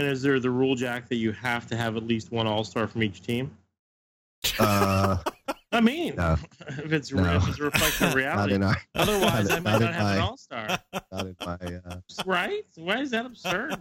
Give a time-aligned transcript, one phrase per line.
[0.00, 2.64] And is there the rule, Jack, that you have to have at least one All
[2.64, 3.54] Star from each team?
[4.58, 5.18] Uh,
[5.72, 6.38] I mean, No.
[6.68, 7.36] if it's No.
[7.36, 8.54] if it's a reflection of reality.
[8.94, 10.78] Otherwise, not I might not not have an All Star.
[11.12, 11.58] my.
[11.86, 12.64] Uh, Right?
[12.76, 13.76] Why is that absurd?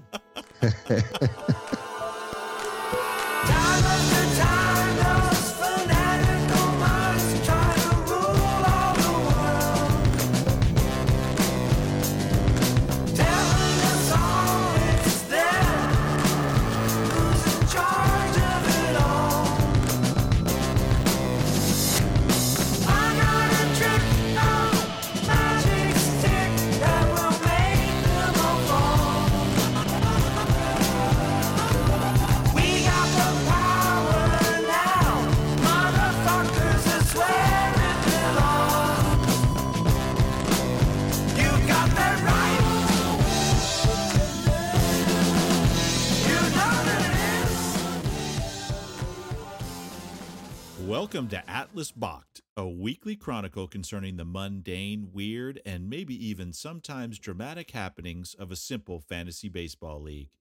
[51.00, 57.20] Welcome to Atlas Balked, a weekly chronicle concerning the mundane, weird, and maybe even sometimes
[57.20, 60.32] dramatic happenings of a simple fantasy baseball league.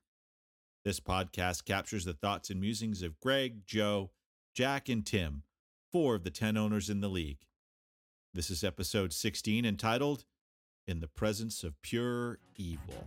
[0.84, 4.10] This podcast captures the thoughts and musings of Greg, Joe,
[4.52, 5.44] Jack, and Tim,
[5.92, 7.46] four of the 10 owners in the league.
[8.34, 10.24] This is episode 16 entitled
[10.88, 13.06] In the Presence of Pure Evil.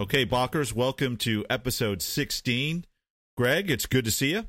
[0.00, 2.86] Okay, Balkers, welcome to episode 16.
[3.36, 4.46] Greg, it's good to see you.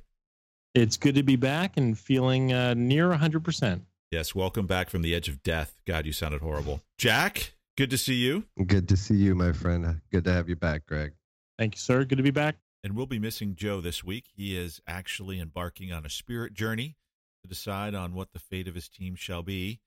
[0.74, 3.82] It's good to be back and feeling uh, near 100%.
[4.12, 5.76] Yes, welcome back from the edge of death.
[5.86, 6.80] God, you sounded horrible.
[6.98, 8.46] Jack, good to see you.
[8.66, 10.00] good to see you, my friend.
[10.10, 11.16] Good to have you back, Greg.
[11.60, 12.06] Thank you, sir.
[12.06, 12.56] Good to be back.
[12.82, 14.28] And we'll be missing Joe this week.
[14.34, 16.96] He is actually embarking on a spirit journey
[17.44, 19.82] to decide on what the fate of his team shall be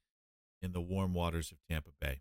[0.60, 2.20] in the warm waters of Tampa Bay.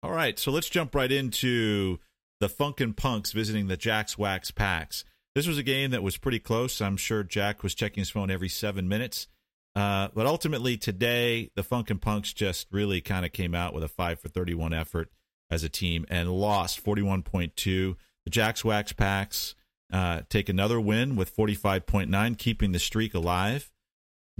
[0.00, 1.98] All right, so let's jump right into
[2.40, 5.04] the Funkin' Punks visiting the Jacks Wax Packs.
[5.34, 6.80] This was a game that was pretty close.
[6.80, 9.28] I'm sure Jack was checking his phone every seven minutes.
[9.74, 13.88] Uh, but ultimately, today, the Funkin' Punks just really kind of came out with a
[13.88, 15.10] 5 for 31 effort
[15.50, 17.94] as a team and lost 41.2.
[18.24, 19.54] The Jacks Wax Packs
[19.92, 23.70] uh, take another win with 45.9, keeping the streak alive.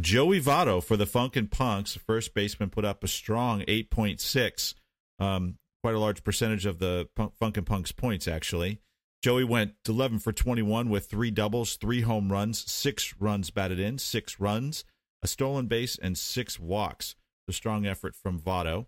[0.01, 4.75] Joey Votto for the Funkin' Punks, first baseman, put up a strong 8.6,
[5.19, 8.81] um, quite a large percentage of the Punk- and Punks points, actually.
[9.23, 13.99] Joey went 11 for 21 with three doubles, three home runs, six runs batted in,
[13.99, 14.85] six runs,
[15.23, 17.15] a stolen base, and six walks.
[17.47, 18.87] A strong effort from Votto.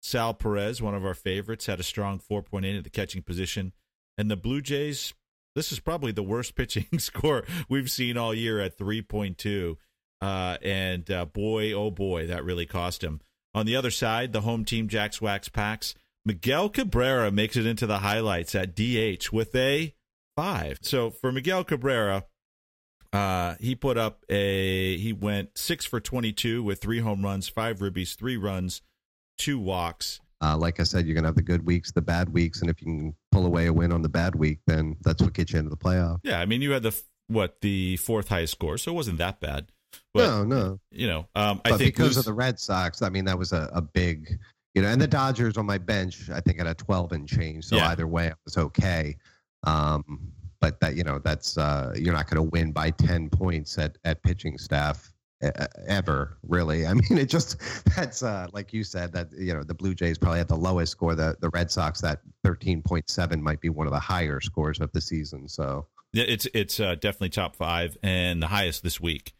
[0.00, 3.72] Sal Perez, one of our favorites, had a strong 4.8 at the catching position.
[4.18, 5.14] And the Blue Jays,
[5.54, 9.76] this is probably the worst pitching score we've seen all year at 3.2.
[10.20, 13.20] Uh, and uh, boy, oh boy, that really cost him.
[13.54, 15.94] On the other side, the home team Jacks Wax Packs,
[16.24, 19.94] Miguel Cabrera makes it into the highlights at DH with a
[20.36, 20.78] five.
[20.82, 22.24] So for Miguel Cabrera,
[23.12, 27.80] uh, he put up a he went six for 22 with three home runs, five
[27.80, 28.82] ribbies, three runs,
[29.38, 30.20] two walks.
[30.40, 32.80] Uh, like I said, you're gonna have the good weeks, the bad weeks, and if
[32.80, 35.58] you can pull away a win on the bad week, then that's what gets you
[35.58, 36.18] into the playoff.
[36.24, 39.40] Yeah, I mean you had the what the fourth highest score, so it wasn't that
[39.40, 39.70] bad.
[40.14, 40.80] But no, no.
[40.90, 43.70] you know, um, I think because of the Red Sox, I mean, that was a,
[43.74, 44.38] a big,
[44.74, 47.66] you know, and the Dodgers on my bench, I think at a 12 and change.
[47.66, 47.88] So Yeah.
[47.88, 49.16] either way, it was okay.
[49.64, 53.78] Um, but that, you know, that's, uh, you're not going to win by 10 points
[53.78, 55.12] at, at pitching staff
[55.86, 56.86] ever, really.
[56.88, 57.58] I mean, it just,
[57.96, 60.92] that's, uh, like you said, that, you know, the Blue Jays probably had the lowest
[60.92, 61.14] score.
[61.14, 65.00] The, the Red Sox, that 13.7 might be one of the higher scores of the
[65.00, 65.48] season.
[65.48, 69.34] So, Yeah, it's it's uh, definitely top five and the highest this week.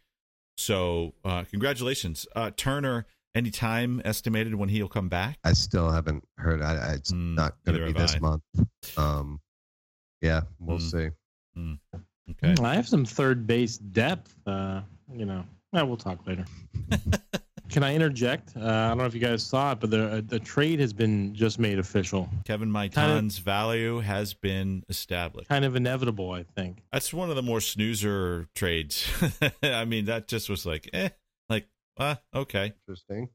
[0.57, 3.05] So uh, congratulations, uh, Turner.
[3.35, 5.39] Any time estimated when he'll come back?
[5.43, 6.61] I still haven't heard.
[6.61, 8.19] I, I- it's Mm, not going to be this I.
[8.19, 8.43] month.
[8.97, 9.39] Um,
[10.21, 10.91] yeah, we'll Mm.
[10.91, 11.09] see.
[12.29, 12.53] Okay.
[12.55, 14.35] Hmm, I have some third base depth.
[14.45, 14.81] Uh,
[15.13, 16.45] you know, well, we'll talk later.
[17.69, 18.55] Can I interject?
[18.55, 21.33] Uh, I don't know if you guys saw it, but the the trade has been
[21.33, 22.29] just made official.
[22.45, 25.49] Kevin Maitan's value has been established.
[25.49, 26.83] Kind of inevitable, I think.
[26.91, 29.07] That's one of the more snoozer trades.
[29.63, 31.09] I mean, that just was like, eh,
[31.49, 31.67] like,
[31.97, 32.73] uh, okay.
[32.87, 33.29] Interesting.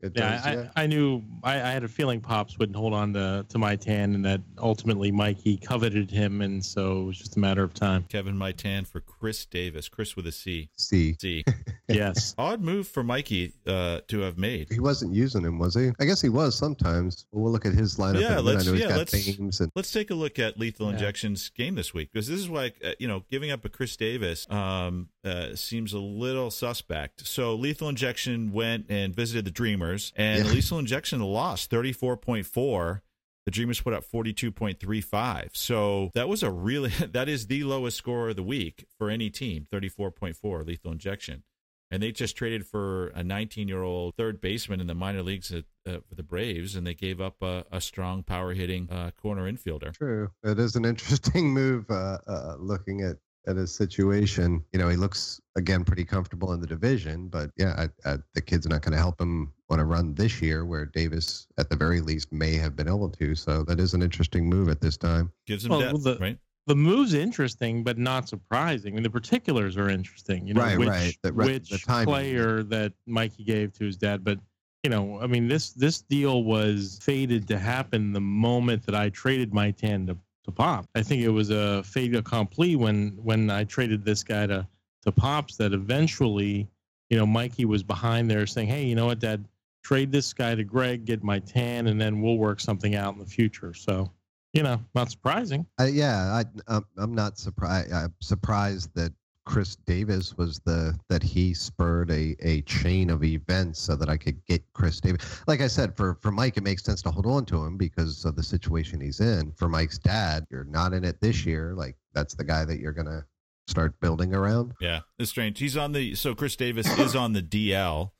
[0.00, 0.68] It Yeah, does, I, yeah.
[0.76, 1.22] I, I knew.
[1.42, 5.10] I, I had a feeling Pops wouldn't hold on to to Maitan, and that ultimately
[5.10, 8.04] Mikey coveted him, and so it was just a matter of time.
[8.10, 9.88] Kevin Maitan for Chris Davis.
[9.88, 10.68] Chris with a C.
[10.76, 11.42] See, C.
[11.88, 12.34] yes.
[12.36, 14.70] Odd move for Mikey uh, to have made.
[14.70, 15.92] He wasn't using him, was he?
[15.98, 17.24] I guess he was sometimes.
[17.32, 18.20] We'll look at his lineup.
[18.20, 18.44] Yeah, in a minute.
[18.44, 20.92] let's- I know he's yeah, got let's- and Let's take a look at Lethal Yeah.
[20.94, 23.96] Injection's game this week because this is why uh, you know giving up a Chris
[23.96, 27.26] Davis um, uh, seems a little suspect.
[27.26, 30.52] So Lethal Injection went and visited the Dreamers, and Yeah.
[30.52, 33.02] Lethal Injection lost thirty four point four.
[33.46, 35.50] The Dreamers put up forty two point three five.
[35.54, 39.30] So that was a really that is the lowest score of the week for any
[39.30, 39.66] team.
[39.70, 41.42] Thirty four point four Lethal Injection.
[41.90, 45.52] And they just traded for a 19 year old third baseman in the minor leagues
[45.52, 49.12] at, uh, for the Braves, and they gave up a, a strong power hitting uh,
[49.12, 49.92] corner infielder.
[49.94, 50.30] True.
[50.42, 54.64] It is an interesting move uh, uh, looking at, at his situation.
[54.72, 58.40] You know, he looks, again, pretty comfortable in the division, but yeah, I, I, the
[58.40, 61.70] kid's are not going to help him on a run this year where Davis, at
[61.70, 63.34] the very least, may have been able to.
[63.34, 65.32] So that is an interesting move at this time.
[65.46, 66.38] Gives him Well, depth, the- right?
[66.66, 68.94] The move's interesting, but not surprising.
[68.94, 70.46] I mean, the particulars are interesting.
[70.46, 71.16] You know, Right, which, right.
[71.22, 74.24] The- right, which the player that Mikey gave to his dad.
[74.24, 74.38] But
[74.82, 79.08] you know, I mean, this this deal was fated to happen the moment that I
[79.10, 80.08] traded Maitan
[80.44, 80.86] to, Pop.
[80.94, 84.66] I think it was a fait accompli when when I traded this guy to
[85.04, 85.56] to Pops.
[85.56, 86.68] That eventually,
[87.10, 89.44] you know, Mikey was behind there saying, "Hey, you know what, Dad."
[89.82, 93.26] Trade this guy to Greg, get Maitan, and then we'll work something out in the
[93.26, 93.74] future.
[93.74, 94.10] So,
[94.54, 95.66] you know, not surprising.
[95.78, 96.44] Uh, yeah, I,
[96.74, 97.92] I'm, I'm not surprised.
[97.92, 99.12] I'm surprised that
[99.46, 104.16] Chris Davis was the that he spurred a, a chain of events so that I
[104.16, 105.42] could get Chris Davis.
[105.46, 108.24] Like I said, for for Mike, it makes sense to hold on to him because
[108.24, 109.52] of the situation he's in.
[109.56, 111.74] For Mike's dad, you're not in it this year.
[111.76, 113.24] Like that's the guy that you're gonna
[113.68, 114.72] start building around.
[114.80, 115.58] Yeah, it's strange.
[115.58, 118.10] He's on the so Chris Davis is on the DL,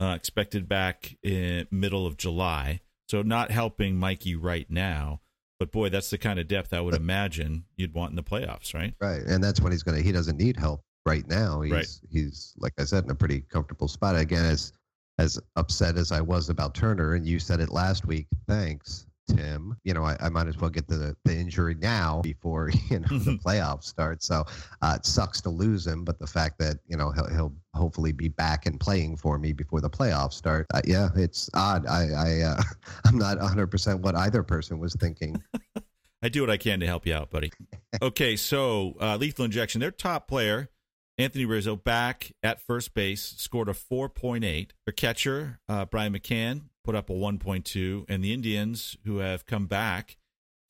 [0.00, 2.80] uh, expected back in middle of July.
[3.08, 5.20] So not helping Mikey right now.
[5.60, 8.74] But boy, that's the kind of depth I would imagine you'd want in the playoffs,
[8.74, 8.94] right?
[9.00, 10.00] Right, and that's when he's gonna.
[10.00, 11.60] He doesn't need help right now.
[11.60, 12.00] He's Right.
[12.10, 14.16] he's like I said in a pretty comfortable spot.
[14.16, 14.72] Again, as
[15.18, 18.26] as upset as I was about Turner, and you said it last week.
[18.48, 19.76] Thanks, Tim.
[19.84, 23.18] You know, I, I might as well get the the injury now before you know
[23.18, 24.22] the playoffs start.
[24.22, 24.44] So
[24.82, 28.12] uh, it sucks to lose him, but the fact that you know he'll he'll hopefully
[28.12, 30.66] be back and playing for me before the playoffs start.
[30.74, 31.86] Uh, yeah, it's odd.
[31.86, 32.62] I I uh,
[33.04, 35.42] I'm not 100 percent what either person was thinking.
[36.22, 37.52] I do what I can to help you out, buddy.
[38.00, 40.70] Okay, so uh, Lethal Injection, their top player,
[41.16, 44.70] Anthony Rizzo, back at first base, scored a 4.8.
[44.84, 48.04] Their catcher, uh, Brian McCann, put up a 1.2.
[48.08, 50.16] And the Indians, who have come back,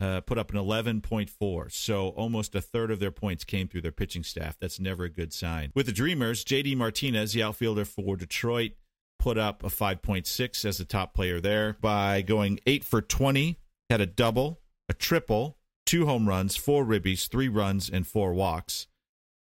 [0.00, 1.72] uh, put up an 11.4.
[1.72, 4.56] So almost a third of their points came through their pitching staff.
[4.60, 5.72] That's never a good sign.
[5.74, 8.72] With the Dreamers, JD Martinez, the outfielder for Detroit,
[9.18, 13.58] put up a 5.6 as the top player there by going 8 for 20,
[13.88, 14.60] had a double,
[14.90, 15.56] a triple,
[15.86, 18.86] two home runs, four ribbies, three runs, and four walks.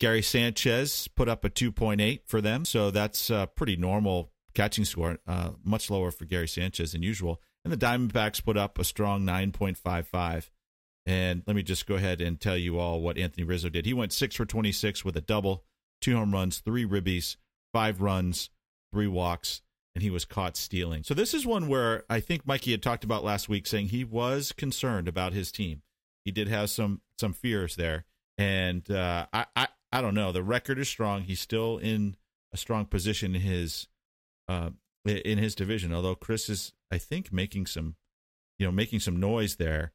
[0.00, 5.18] Gary Sanchez put up a 2.8 for them, so that's a pretty normal catching score,
[5.26, 7.40] uh, much lower for Gary Sanchez than usual.
[7.64, 10.50] And the Diamondbacks put up a strong 9.55.
[11.06, 13.86] And let me just go ahead and tell you all what Anthony Rizzo did.
[13.86, 15.64] He went six for 26 with a double,
[16.00, 17.36] two home runs, three ribbies,
[17.72, 18.50] five runs,
[18.92, 19.62] three walks,
[19.94, 21.02] and he was caught stealing.
[21.02, 24.04] So this is one where I think Mikey had talked about last week, saying he
[24.04, 25.82] was concerned about his team.
[26.24, 28.04] He did have some some fears there,
[28.36, 30.32] and uh, I, I I don't know.
[30.32, 31.22] The record is strong.
[31.22, 32.16] He's still in
[32.52, 33.88] a strong position in his
[34.48, 34.70] uh,
[35.04, 35.92] in his division.
[35.92, 37.96] Although Chris is, I think, making some
[38.58, 39.92] you know making some noise there.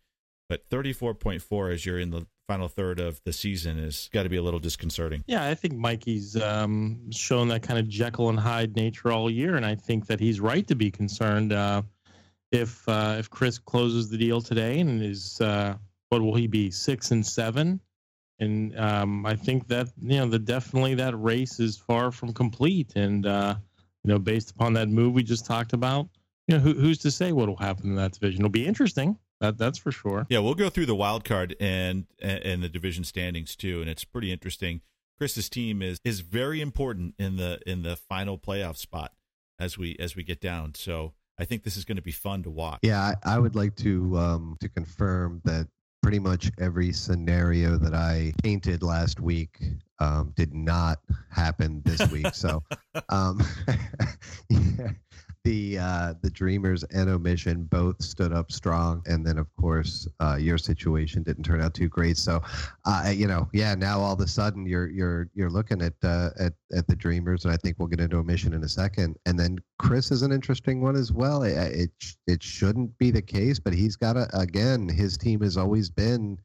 [0.49, 4.09] But thirty four point four as you're in the final third of the season is
[4.11, 5.23] got to be a little disconcerting.
[5.27, 9.55] Yeah, I think Mikey's um, shown that kind of Jekyll and Hyde nature all year,
[9.55, 11.53] and I think that he's right to be concerned.
[11.53, 11.83] Uh,
[12.51, 15.75] if uh, if Chris closes the deal today and is uh,
[16.09, 17.79] what will he be six and seven,
[18.39, 22.93] and um, I think that you know the definitely that race is far from complete,
[22.95, 23.55] and uh,
[24.03, 26.07] you know based upon that move we just talked about,
[26.47, 28.41] you know who, who's to say what will happen in that division?
[28.41, 29.17] It'll be interesting.
[29.39, 30.25] That that's for sure.
[30.29, 34.03] Yeah, we'll go through the wild card and and the division standings too, and it's
[34.03, 34.81] pretty interesting.
[35.17, 39.11] Chris's team is is very important in the in the final playoff spot
[39.59, 40.75] as we as we get down.
[40.75, 42.79] So I think this is going to be fun to watch.
[42.83, 45.67] Yeah, I, I would like to um, to confirm that
[46.03, 49.57] pretty much every scenario that I painted last week
[49.99, 50.99] um, did not
[51.31, 52.35] happen this week.
[52.35, 52.61] So,
[53.09, 53.41] um,
[54.49, 54.91] yeah,
[55.43, 60.37] the uh, the Dreamers and Omission both stood up strong, and then of course uh,
[60.39, 62.17] your situation didn't turn out too great.
[62.17, 62.41] So,
[62.85, 66.29] uh, you know, yeah, now all of a sudden you're you're you're looking at uh,
[66.39, 69.17] at at the Dreamers, and I think we'll get into Omission in a second.
[69.25, 71.43] And then Chris is an interesting one as well.
[71.43, 71.91] It it,
[72.27, 74.87] it shouldn't be the case, but he's got to again.
[74.87, 76.37] His team has always been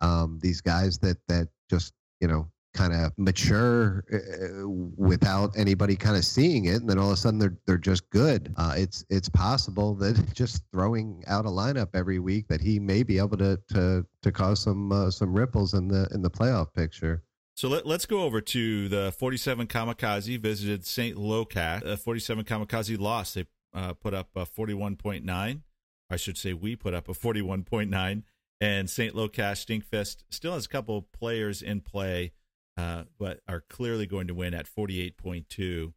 [0.00, 6.16] um, these guys that that just you know kind of mature uh, without anybody kind
[6.16, 8.52] of seeing it, and then all of a sudden they're they're just good.
[8.56, 13.02] Uh, it's it's possible that just throwing out a lineup every week that he may
[13.02, 16.72] be able to to to cause some uh, some ripples in the in the playoff
[16.72, 17.22] picture.
[17.54, 21.16] So let, let's go over to the 47 Kamikaze visited St.
[21.16, 21.86] Locash.
[21.86, 23.34] Uh, 47 Kamikaze lost.
[23.34, 25.62] They uh, put up a 41.9.
[26.10, 28.22] I should say we put up a 41.9.
[28.60, 29.14] And St.
[29.14, 32.32] Locash Stinkfest still has a couple players in play,
[32.76, 35.92] uh, but are clearly going to win at 48.2.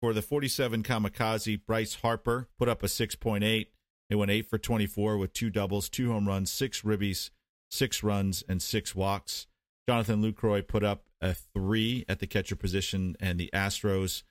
[0.00, 3.66] For the 47 Kamikaze, Bryce Harper put up a 6.8.
[4.08, 7.30] They went 8 for 24 with two doubles, two home runs, six ribbies,
[7.70, 9.46] six runs, and six walks.
[9.88, 14.22] Jonathan Lucroy put up a three at the catcher position, and the Astros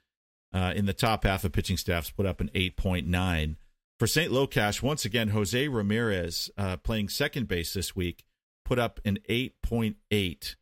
[0.53, 3.55] uh, in the top half of pitching staffs put up an 8.9.
[3.97, 4.31] For St.
[4.31, 8.25] Locash, once again, Jose Ramirez uh, playing second base this week
[8.65, 10.55] put up an 8.8.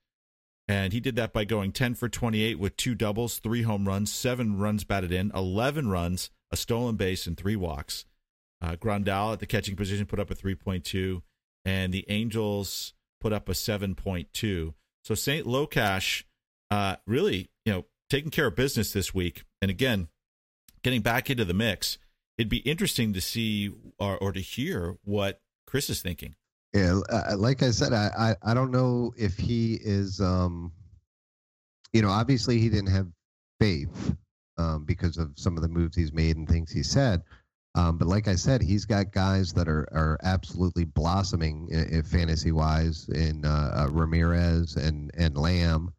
[0.70, 4.14] And he did that by going 10 for 28 with two doubles, three home runs,
[4.14, 8.06] seven runs batted in, 11 runs, a stolen base, and three walks.
[8.62, 11.24] Uh, Grandal at the catching position put up a 3.2,
[11.66, 14.74] and the Angels put up a 7.2.
[15.04, 15.48] So St.
[15.48, 16.24] Locash
[16.70, 19.46] uh, really, you know, taking care of business this week.
[19.64, 20.08] And again,
[20.84, 21.98] getting back into the mix.
[22.38, 26.36] It'd be interesting to see or, or to hear what Chris is thinking.
[26.74, 30.72] Yeah, uh, like I said, I, I I don't know if he is, um,
[31.94, 33.08] you know, obviously he didn't have
[33.60, 34.16] faith
[34.58, 37.24] um, because of some of the moves he's made and things he said.
[37.76, 42.52] Um, but like I said, he's got guys that are are absolutely blossoming in, fantasy
[42.52, 45.92] wise in uh, uh, Ramirez and and Lamb.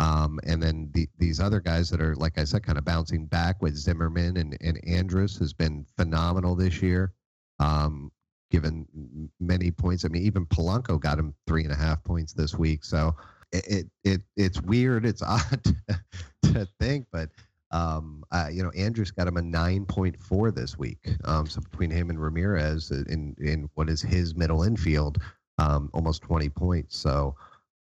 [0.00, 3.26] Um, and then the, these other guys that are, like I said, kind of bouncing
[3.26, 7.12] back with Zimmerman and, and Andrus has been phenomenal this year.
[7.58, 8.12] Um,
[8.50, 10.04] given many points.
[10.04, 12.84] I mean, even Polanco got him three and a half points this week.
[12.84, 13.14] So
[13.52, 15.04] it it, it it's weird.
[15.04, 16.00] It's odd to,
[16.52, 17.30] to think, but
[17.70, 21.08] um, uh, you know, Andrus got him a nine point four this week.
[21.24, 25.18] Um, so between him and Ramirez in in what is his middle infield,
[25.58, 26.96] um, almost twenty points.
[26.96, 27.34] So.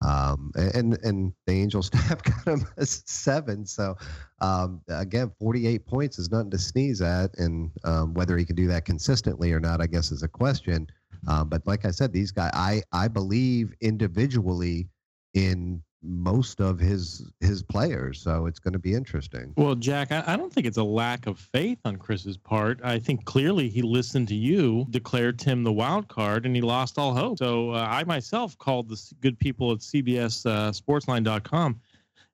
[0.05, 3.65] Um, and and the Angel staff got him a seven.
[3.65, 3.95] So
[4.41, 8.67] um, again, 48 points is nothing to sneeze at, and um, whether he can do
[8.67, 10.87] that consistently or not, I guess, is a question.
[11.27, 14.87] Um, but like I said, these guys, I I believe individually
[15.33, 19.53] in most of his his players, so it's going to be interesting.
[19.57, 22.79] Well, Jack, I, I don't think it's a lack of faith on Chris's part.
[22.83, 26.97] I think clearly he listened to you, declared Tim the wild card, and he lost
[26.97, 27.37] all hope.
[27.37, 31.79] So uh, I myself called the good people at CBS uh, Sportsline.com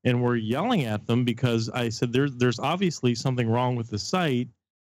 [0.06, 4.00] and we're yelling at them because I said there's there's obviously something wrong with the
[4.00, 4.50] site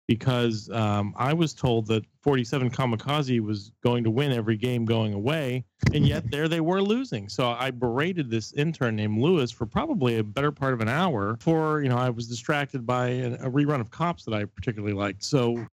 [0.07, 5.13] because um, I was told that 47 Kamikaze was going to win every game going
[5.13, 7.29] away, and yet there they were losing.
[7.29, 11.37] So I berated this intern named Lewis for probably a better part of an hour.
[11.39, 14.93] For you know, I was distracted by a, a rerun of Cops that I particularly
[14.93, 15.23] liked.
[15.23, 15.65] So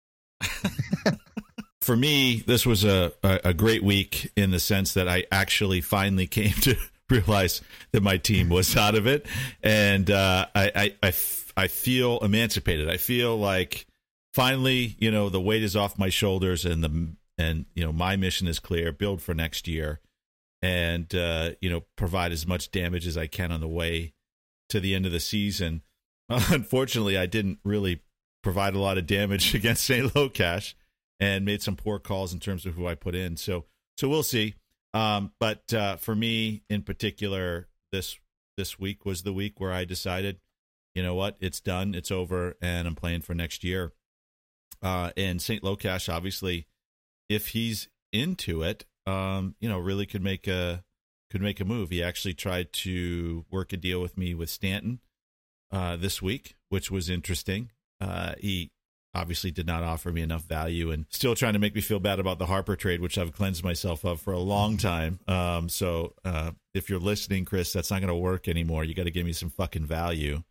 [1.81, 6.27] For me, this was a, a, great week in the sense that I actually finally
[6.27, 6.75] came to
[7.09, 7.61] realize
[7.91, 9.25] that my team was out of it.
[9.63, 12.87] And uh, I, I, I f- I feel emancipated.
[12.87, 13.87] I feel like
[14.33, 18.15] finally, you know, the weight is off my shoulders and the and you know my
[18.15, 19.99] mission is clear build for next year
[20.61, 24.13] and uh you know provide as much damage as i can on the way
[24.69, 25.81] to the end of the season.
[26.29, 28.01] Unfortunately i didn't really
[28.43, 30.73] provide a lot of damage against st locash
[31.19, 33.37] and made some poor calls in terms of who i put in.
[33.37, 33.65] So
[33.97, 34.55] so we'll see.
[34.93, 38.17] Um but uh for me in particular this
[38.57, 40.39] this week was the week where i decided
[40.93, 43.93] you know what it's done it's over and i'm playing for next year
[44.81, 46.67] uh and st locash obviously
[47.31, 50.83] if he's into it, um, you know, really could make a
[51.29, 51.89] could make a move.
[51.89, 54.99] He actually tried to work a deal with me with Stanton
[55.71, 57.71] uh, this week, which was interesting.
[58.01, 58.69] Uh, he
[59.13, 62.19] obviously did not offer me enough value, and still trying to make me feel bad
[62.19, 65.19] about the Harper trade, which I've cleansed myself of for a long time.
[65.27, 68.83] Um, so uh, if you're listening, Chris, that's not going to work anymore.
[68.83, 70.43] You got to give me some fucking value.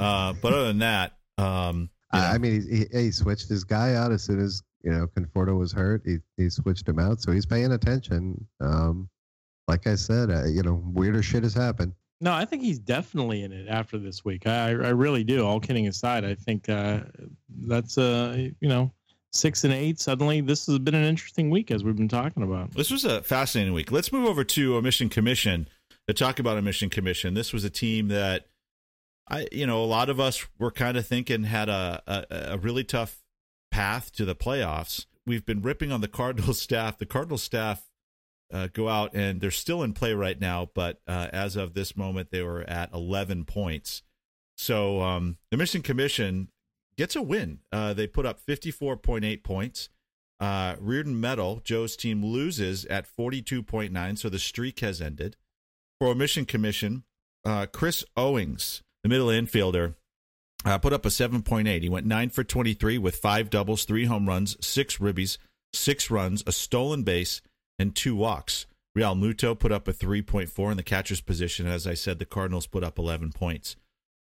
[0.00, 3.48] Uh, but other than that, um, you know, I I mean, he, he, he switched
[3.48, 6.02] his guy out as soon as you know Conforto was hurt.
[6.04, 8.46] He he switched him out, so he's paying attention.
[8.60, 9.08] Um,
[9.68, 11.92] like I said, uh, you know, weirder shit has happened.
[12.20, 14.46] no, I think he's definitely in it after this week.
[14.46, 15.44] I I really do.
[15.44, 17.00] All kidding aside, I think uh,
[17.66, 18.92] that's uh you know
[19.32, 20.00] six and eight.
[20.00, 22.70] Suddenly, this has been an interesting week as we've been talking about.
[22.72, 23.90] This was a fascinating week.
[23.92, 25.68] Let's move over to a mission commission
[26.06, 27.34] to talk about a mission commission.
[27.34, 28.46] This was a team that
[29.28, 32.58] I, you know, a lot of us were kind of thinking had a, a, a
[32.58, 33.22] really tough
[33.70, 35.06] path to the playoffs.
[35.26, 36.98] We've been ripping on the Cardinals staff.
[36.98, 37.90] The Cardinals staff
[38.52, 41.96] uh, go out and they're still in play right now, but uh, as of this
[41.96, 44.02] moment, they were at 11 points.
[44.56, 46.48] So um, the Mission Commission
[46.96, 47.60] gets a win.
[47.72, 49.88] Uh, they put up 54.8 points.
[50.38, 55.36] Uh, Rearden Metal, Joe's team, loses at 42.9, so the streak has ended.
[55.98, 57.04] For Mission Commission,
[57.44, 59.94] uh, Chris Owings, the middle infielder,
[60.64, 61.82] uh, put up a 7.8.
[61.82, 65.38] He went 9 for 23 with five doubles, three home runs, six ribbies,
[65.72, 67.40] six runs, a stolen base,
[67.78, 68.66] and two walks.
[68.98, 71.66] Realmuto put up a 3.4 in the catcher's position.
[71.66, 73.76] As I said, the Cardinals put up 11 points.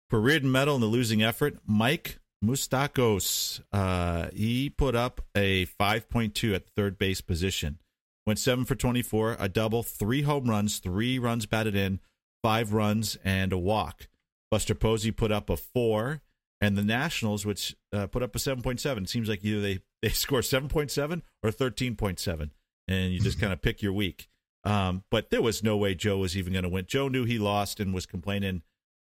[0.09, 6.55] For Rearden Metal in the losing effort, Mike Moustakas, uh, he put up a 5.2
[6.55, 7.77] at third base position.
[8.25, 11.99] Went 7 for 24, a double, three home runs, three runs batted in,
[12.41, 14.07] five runs, and a walk.
[14.51, 16.21] Buster Posey put up a 4,
[16.59, 18.97] and the Nationals, which uh, put up a 7.7.
[18.97, 22.49] It seems like either they, they score 7.7 or 13.7,
[22.87, 24.27] and you just kind of pick your week.
[24.63, 26.85] Um, but there was no way Joe was even going to win.
[26.85, 28.61] Joe knew he lost and was complaining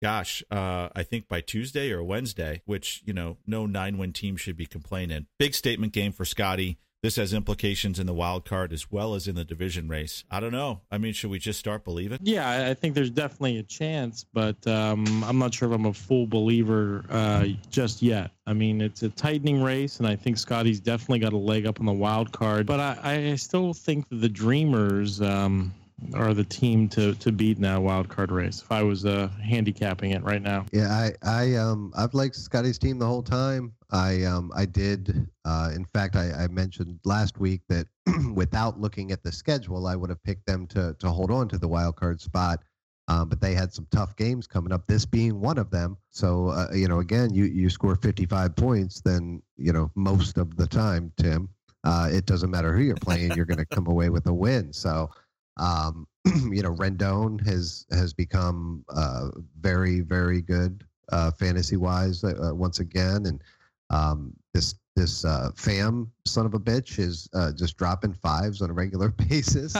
[0.03, 4.37] gosh, uh, I think by Tuesday or Wednesday, which, you know, no nine win team
[4.37, 5.27] should be complaining.
[5.39, 6.79] Big statement game for Scotty.
[7.03, 10.25] This has implications in the wild card as well as in the division race.
[10.31, 10.81] I don't know.
[10.91, 12.19] I mean, should we just start believing?
[12.23, 15.93] Yeah, I- think there's definitely a chance, but um, I'm not sure if I'm a
[15.93, 18.31] full believer uh, just yet.
[18.47, 21.81] I mean, it's a tightening race, and I think Scotty's definitely got a leg up
[21.81, 22.67] on the wild card.
[22.67, 25.73] But I, I still think that the Dreamers um,
[26.15, 28.61] are the team to to beat in that wild card race.
[28.61, 32.79] If I was uh, handicapping it right now, Yeah, I, I, um, I've liked Scotty's
[32.79, 33.73] team the whole time.
[33.91, 35.29] I, um, I did.
[35.45, 37.87] Uh, in fact, I, I mentioned last week that
[38.35, 41.59] without looking at the schedule, I would have picked them to to hold on to
[41.59, 42.63] the wild card spot.
[43.09, 44.85] Um, but they had some tough games coming up.
[44.89, 45.97] This being one of them.
[46.11, 50.57] So uh, you know, again, you you score 55 points, then you know most of
[50.57, 51.49] the time, Tim.
[51.85, 54.73] Uh, it doesn't matter who you're playing, you're going to come away with a win.
[54.73, 55.09] So
[55.57, 59.29] um, you know, Rendon has has become uh,
[59.61, 63.43] very very good uh, fantasy wise uh, once again, and
[63.91, 68.71] um, this this uh, fam son of a bitch is uh, just dropping fives on
[68.71, 69.77] a regular basis.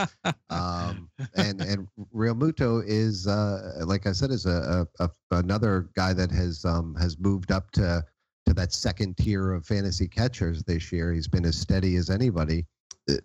[0.49, 6.13] um, and and Realmuto is uh, like I said is a, a, a another guy
[6.13, 8.03] that has um, has moved up to
[8.45, 11.11] to that second tier of fantasy catchers this year.
[11.11, 12.65] He's been as steady as anybody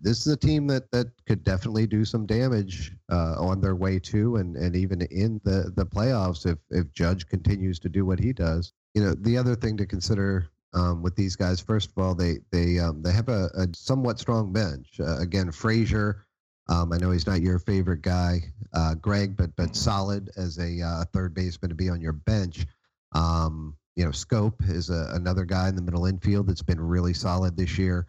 [0.01, 3.99] this is a team that that could definitely do some damage uh, on their way
[3.99, 8.21] to and and even in the the playoffs if if Judge continues to do what
[8.21, 8.73] he does.
[8.95, 12.39] You know, the other thing to consider um, with these guys, first of all, they
[12.51, 15.01] they um, they have a, a somewhat strong bench.
[15.01, 16.27] Uh, again, Frazier.
[16.69, 18.41] Um, I know he's not your favorite guy,
[18.73, 22.67] uh, Greg, but but solid as a uh, third baseman to be on your bench.
[23.15, 27.13] Um, you know, Schoop is a, another guy in the middle infield that's been really
[27.13, 28.07] solid this year.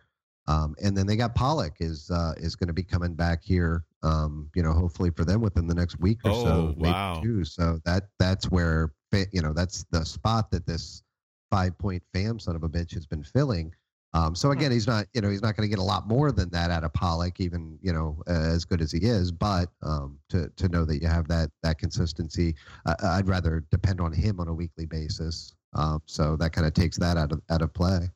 [0.48, 3.86] Um, and then they got Pollock is uh, is going to be coming back here.
[4.04, 6.74] Um, you know, hopefully for them within the next week or Oh, so.
[6.78, 7.22] maybe wow.
[7.24, 7.46] two.
[7.46, 8.94] So that that's where
[9.32, 11.02] you know that's the spot that this
[11.50, 13.74] five point fam son of a bitch has been filling.
[14.16, 16.32] Um, so again, he's not you know he's not going to get a lot more
[16.32, 19.32] than that out of Pollock, even you know uh, as good as he is.
[19.32, 22.54] But um, to to know that you have that that consistency,
[22.86, 25.56] uh, I'd rather depend on him on a weekly basis.
[25.74, 28.10] Um, so that kind of takes that out of out of play.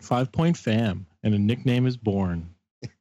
[0.00, 2.54] Five point fam, and a nickname is born.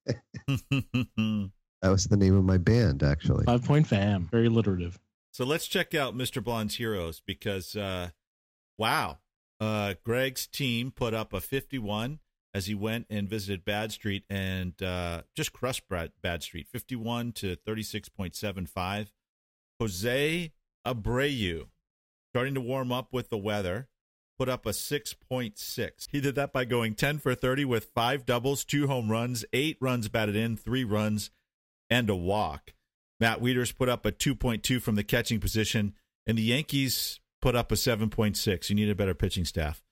[1.86, 3.46] That was the name of my band, actually.
[3.46, 4.98] Five point fam, very alliterative.
[5.32, 6.44] So let's check out Mr.
[6.44, 8.10] Blonde's heroes because, uh,
[8.80, 9.20] wow,
[9.60, 12.22] uh, Greg's team put up a 51
[12.56, 17.34] as he went and visited Bad Street and uh, just crushed Brad, Bad Street, 51
[17.34, 19.12] to 36.75.
[19.80, 20.54] Jose
[20.88, 21.68] Abreu,
[22.32, 23.90] starting to warm up with the weather,
[24.38, 26.08] put up a 6.6.
[26.12, 29.78] He did that by going 10 for 30 with five doubles, two home runs, eight
[29.80, 31.32] runs batted in, three runs,
[31.90, 32.74] and a walk.
[33.20, 35.94] Matt Wieters put up a 2.2 from the catching position,
[36.28, 38.70] and the Yankees put up a 7.6.
[38.70, 39.84] You need a better pitching staff.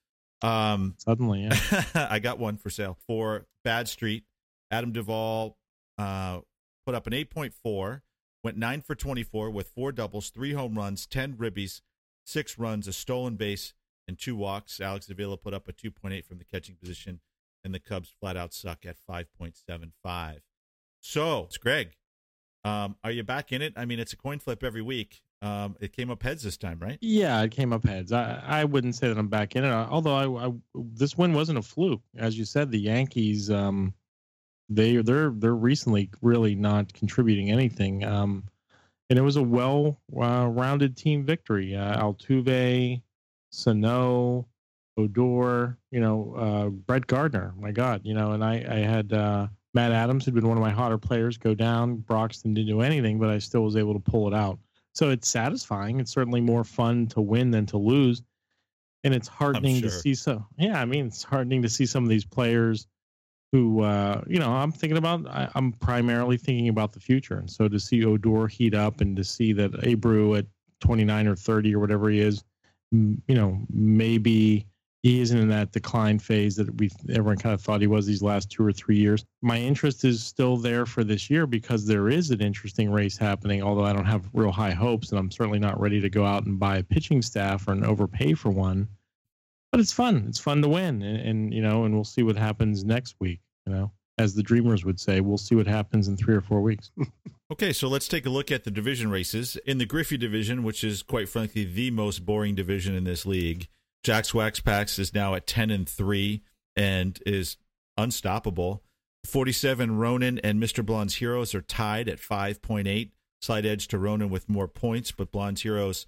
[0.42, 1.84] Um, Suddenly, yeah.
[2.10, 4.26] I got one for sale for Bad Street.
[4.70, 5.58] Adam Duvall
[5.98, 6.40] uh,
[6.86, 8.02] put up an 8.4,
[8.44, 11.82] went 9 for 24 with four doubles, three home runs, 10 ribbies,
[12.26, 13.74] six runs, a stolen base,
[14.08, 14.80] and two walks.
[14.80, 17.20] Alex Avila put up a 2.8 from the catching position,
[17.64, 20.40] and the Cubs flat out suck at 5.75.
[21.00, 21.96] So, it's Greg.
[22.64, 23.74] Um, are you back in it?
[23.76, 25.22] I mean, it's a coin flip every week.
[25.42, 26.98] Um, it came up heads this time, right?
[27.02, 28.14] Yeah, it came up heads.
[28.14, 29.72] I, I wouldn't say that I'm back in it.
[29.72, 32.72] Although I, I this win wasn't a fluke, as you said.
[32.72, 33.94] The Yankees, um,
[34.70, 38.06] they they're they're recently really not contributing anything.
[38.06, 38.46] Um,
[39.10, 41.76] and it was a well uh, rounded team victory.
[41.76, 43.02] Uh, Altuve,
[43.54, 44.48] Sano,
[44.98, 47.54] Odor, you know, uh, Brett Gardner.
[47.58, 50.64] My God, you know, and I I had uh, Matt Adams, who'd been one of
[50.64, 51.98] my hotter players, go down.
[51.98, 54.58] Broxton didn't do anything, but I still was able to pull it out.
[54.94, 56.00] So it's satisfying.
[56.00, 58.24] It's certainly more fun to win than to lose.
[59.04, 62.10] And it's heartening to see so yeah, I mean it's heartening to see some of
[62.10, 62.88] these players
[63.52, 67.36] who uh, you know, I'm thinking about I, I'm primarily thinking about the future.
[67.36, 70.48] And so to see Odor heat up and to see that Abreu at
[70.80, 72.44] 29 or 30 or whatever he is,
[72.94, 74.68] you know, maybe
[75.02, 78.22] he isn't in that decline phase that we everyone kind of thought he was these
[78.22, 79.26] last two or three years.
[79.42, 83.62] My interest is still there for this year because there is an interesting race happening.
[83.62, 86.46] Although I don't have real high hopes, and I'm certainly not ready to go out
[86.46, 88.88] and buy a pitching staff or an overpay for one.
[89.72, 90.26] But it's fun.
[90.30, 93.42] It's fun to win, and, and you know, and we'll see what happens next week.
[93.66, 96.62] You know, as the Dreamers would say, we'll see what happens in three or four
[96.62, 96.92] weeks.
[97.52, 99.58] Okay, so let's take a look at the division races.
[99.58, 103.68] In the Griffey division, which is quite frankly the most boring division in this league,
[104.04, 106.42] Jack's Wax Packs is now at 10 and 3
[106.76, 107.58] and is
[107.96, 108.82] unstoppable.
[109.26, 110.84] 47 Ronin and Mr.
[110.84, 113.12] Blonde's Heroes are tied at 5.8.
[113.40, 116.08] Slight edge to Ronin with more points, but Blonde's Heroes,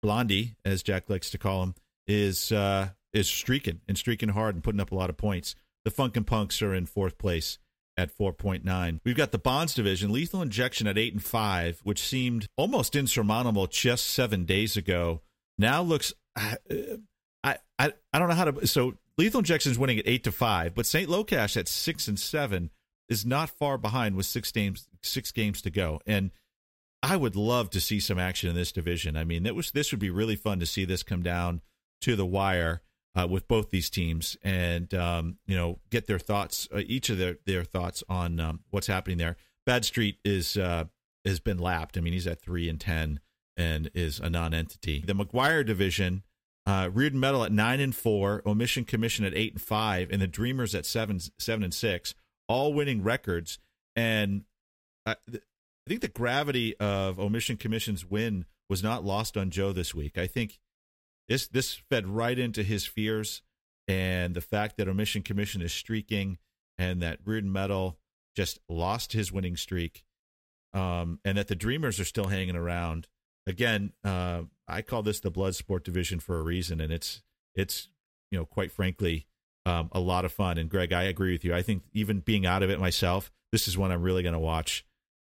[0.00, 1.74] Blondie, as Jack likes to call him,
[2.06, 5.54] is uh, is streaking and streaking hard and putting up a lot of points.
[5.88, 7.56] The Funk and Punks are in fourth place
[7.96, 9.00] at 4.9.
[9.06, 13.66] We've got the bonds division, lethal injection at 8 and 5, which seemed almost insurmountable
[13.68, 15.22] just 7 days ago.
[15.56, 16.56] Now looks uh,
[17.42, 20.32] I I I don't know how to so lethal injection is winning at 8 to
[20.32, 21.08] 5, but St.
[21.08, 22.68] Locash at 6 and 7
[23.08, 26.02] is not far behind with 6 games 6 games to go.
[26.06, 26.32] And
[27.02, 29.16] I would love to see some action in this division.
[29.16, 31.62] I mean, that was this would be really fun to see this come down
[32.02, 32.82] to the wire
[33.16, 37.18] uh, with both these teams, and um, you know, get their thoughts, uh, each of
[37.18, 39.36] their their thoughts on um, what's happening there.
[39.66, 40.84] Bad Street is uh,
[41.24, 41.96] has been lapped.
[41.96, 43.20] I mean, he's at three and ten
[43.56, 45.02] and is a non-entity.
[45.04, 46.22] The McGwire division,
[46.64, 50.26] uh, Rearden Metal at nine and four, Omission Commission at eight and five, and the
[50.26, 52.14] Dreamers at seven seven and six,
[52.48, 53.58] all winning records.
[53.96, 54.44] And
[55.04, 59.72] uh, th- I think the gravity of Omission Commission's win was not lost on Joe
[59.72, 60.18] this week.
[60.18, 60.60] I think
[61.28, 63.42] this this fed right into his fears
[63.86, 66.38] and the fact that Omission Commission is streaking
[66.76, 67.98] and that Rearden Metal
[68.36, 70.04] just lost his winning streak,
[70.72, 73.08] um, and that the Dreamers are still hanging around.
[73.46, 77.22] Again, uh, I call this the blood sport division for a reason, and it's
[77.54, 77.88] it's
[78.30, 79.26] you know quite frankly
[79.66, 80.58] um, a lot of fun.
[80.58, 81.54] And Greg, I agree with you.
[81.54, 84.38] I think even being out of it myself, this is one I'm really going to
[84.38, 84.84] watch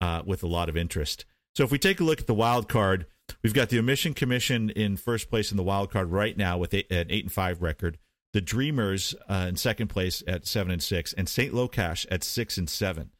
[0.02, 1.26] uh, with a lot of interest.
[1.56, 3.06] So if we take a look at the wild card,
[3.42, 6.74] we've got the Omission Commission in first place in the wild card right now with
[6.74, 7.98] eight, an eight and five record.
[8.34, 11.54] The Dreamers uh, in second place at seven and six, and St.
[11.54, 13.12] Locash at six and seven.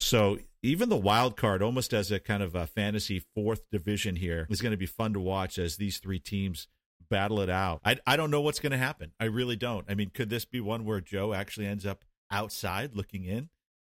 [0.00, 4.48] So even the wild card, almost as a kind of a fantasy fourth division here,
[4.50, 6.66] is going to be fun to watch as these three teams
[7.08, 7.80] battle it out.
[7.84, 9.12] I I don't know what's going to happen.
[9.20, 9.86] I really don't.
[9.88, 13.50] I mean, could this be one where Joe actually ends up outside looking in,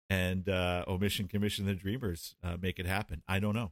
[0.10, 3.24] and uh, Omission Commission the Dreamers uh, make it happen?
[3.30, 3.72] I don't know.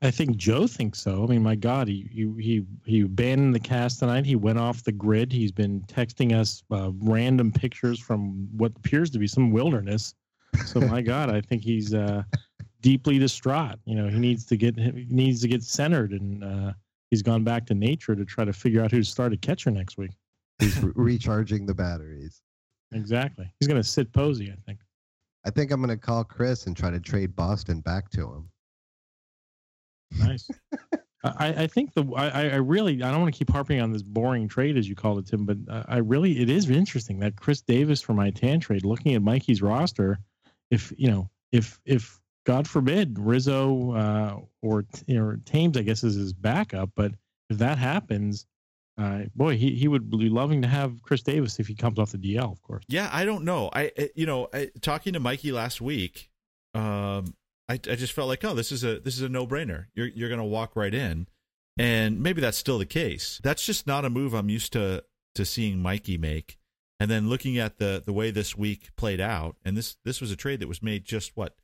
[0.00, 1.24] I think Joe thinks so.
[1.24, 4.24] I mean, my God, he he he, abandoned the cast tonight.
[4.24, 5.32] He went off the grid.
[5.32, 10.14] He's been texting us uh, random pictures from what appears to be some wilderness.
[10.66, 12.22] So my God, I think he's uh,
[12.80, 13.80] deeply distraught.
[13.86, 16.72] You know, he needs to get he needs to get centered, and uh,
[17.10, 19.72] he's gone back to nature to try to figure out who to start at catcher
[19.72, 20.12] next week.
[20.60, 22.40] He's re- recharging the batteries.
[22.92, 23.52] Exactly.
[23.58, 24.78] He's going to sit Posey, I think.
[25.44, 28.48] I think I'm going to call Chris and try to trade Boston back to him.
[30.12, 30.50] Nice.
[31.24, 34.02] I, I think the I, I really I don't want to keep harping on this
[34.02, 35.56] boring trade as you called it, Tim, but
[35.88, 38.84] I really it is interesting that Chris Davis for Maitan trade.
[38.84, 40.18] Looking at Mikey's roster,
[40.70, 46.04] if you know if if God forbid Rizzo uh, or you know Thames I guess
[46.04, 47.12] is his backup, but
[47.50, 48.46] if that happens,
[48.96, 52.12] uh, boy he he would be loving to have Chris Davis if he comes off
[52.12, 52.84] the DL, of course.
[52.88, 53.70] Yeah, I don't know.
[53.72, 56.30] I I- you know, I, talking to Mikey last week,
[56.74, 57.34] um,
[57.68, 59.86] I I just felt like, oh, this is a this is a no brainer.
[59.94, 61.26] You're you're gonna walk right in,
[61.76, 63.40] and maybe that's still the case.
[63.42, 65.04] That's just not a move I'm used to
[65.34, 66.58] to seeing Mikey make.
[67.00, 70.32] And then looking at the the way this week played out, and this this was
[70.32, 71.54] a trade that was made just what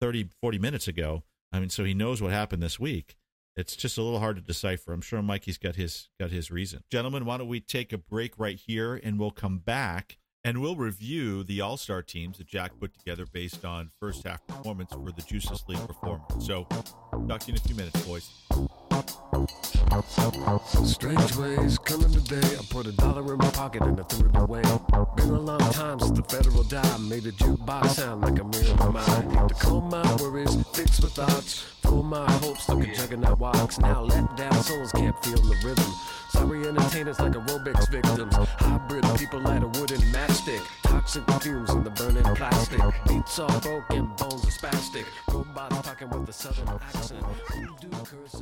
[0.00, 1.22] 30, 40 minutes ago.
[1.52, 3.16] I mean, so he knows what happened this week.
[3.56, 4.92] It's just a little hard to decipher.
[4.92, 6.82] I'm sure Mikey's got his got his reason.
[6.90, 10.76] Gentlemen, why don't we take a break right here and we'll come back and we'll
[10.76, 15.10] review the All Star teams that Jack put together based on first half performance for
[15.10, 16.46] the Juices League performance.
[16.46, 18.30] So, talk to you in a few minutes, boys.
[20.84, 22.56] Strange ways coming today.
[22.58, 24.62] I put a dollar in my pocket and I threw it away.
[25.16, 28.74] Been a long time since the federal dime made a jukebox sound like a mirror
[28.78, 29.48] my mind.
[29.48, 33.78] To calm my worries, fix my thoughts, full my hopes like a juggernaut walks.
[33.78, 35.92] Now let down souls can't feel the rhythm.
[36.30, 38.34] Sorry entertainers like aerobics victims.
[38.34, 40.60] Hybrid people light a wooden matchstick.
[40.82, 42.80] Toxic fumes in the burning plastic.
[43.06, 45.04] Beats all broken, bones are spastic.
[45.28, 47.24] Robots talking with a southern accent.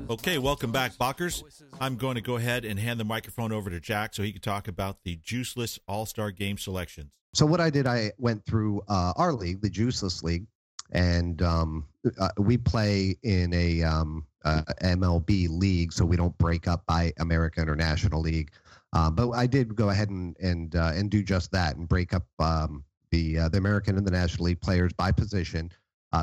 [0.09, 1.63] Okay, welcome back, Balkers.
[1.81, 4.43] I'm going to go ahead and hand the microphone over to Jack so he can
[4.43, 7.13] talk about the Juiceless All Star Game selections.
[7.35, 10.47] So what I did, I went through uh, our league, the Juiceless League,
[10.91, 11.87] and um,
[12.21, 17.13] uh, we play in a um, uh, MLB league, so we don't break up by
[17.21, 18.51] American or National League.
[18.93, 22.13] Uh, but I did go ahead and and uh, and do just that and break
[22.13, 25.71] up um, the uh, the American and the National League players by position.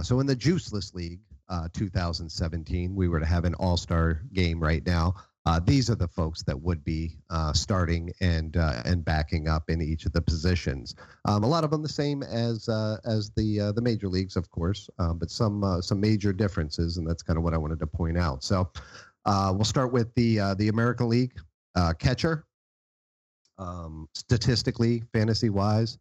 [0.04, 1.20] So in the Juiceless League,
[1.50, 5.16] uh, 2017, we were to have an All Star game right now.
[5.46, 9.70] Uh, these are the folks that would be uh, starting and uh, and backing up
[9.70, 10.94] in each of the positions.
[11.26, 14.36] Um, a lot of them the same as uh, as the uh, the major leagues,
[14.36, 17.80] of course, um, but some some major differences, and that's kind of what I wanted
[17.80, 18.44] to point out.
[18.44, 18.70] So
[19.26, 21.34] we'll start with the the American League
[21.98, 22.46] catcher.
[23.58, 25.98] Um, statistically, fantasy wise,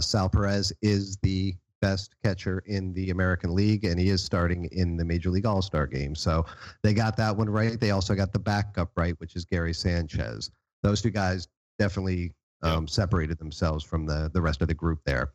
[0.00, 4.96] Sal Perez is the best catcher in the American League, and he is starting in
[4.96, 6.14] the Major League All Star game.
[6.14, 6.44] So
[6.82, 7.78] they got that one right.
[7.78, 10.50] They also got the backup right, which is Gary Sanchez.
[10.82, 15.30] Those two guys definitely um, separated themselves from the the rest of the group there.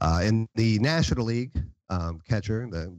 [0.00, 1.52] Uh, in the National League,
[1.90, 2.96] um, catcher, the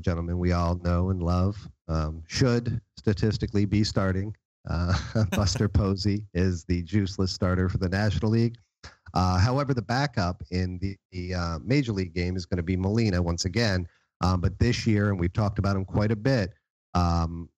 [0.00, 1.56] gentleman we all know and love,
[1.88, 4.34] um, should statistically be starting.
[4.68, 4.94] Uh,
[5.32, 8.56] Buster Posey is the juiceless starter for the National League.
[9.14, 12.76] Uh, however, the backup in the, the uh, Major League game is going to be
[12.76, 13.86] Molina once again.
[14.20, 16.52] Um, but this year, and we've talked about him quite a bit,
[16.94, 17.48] um,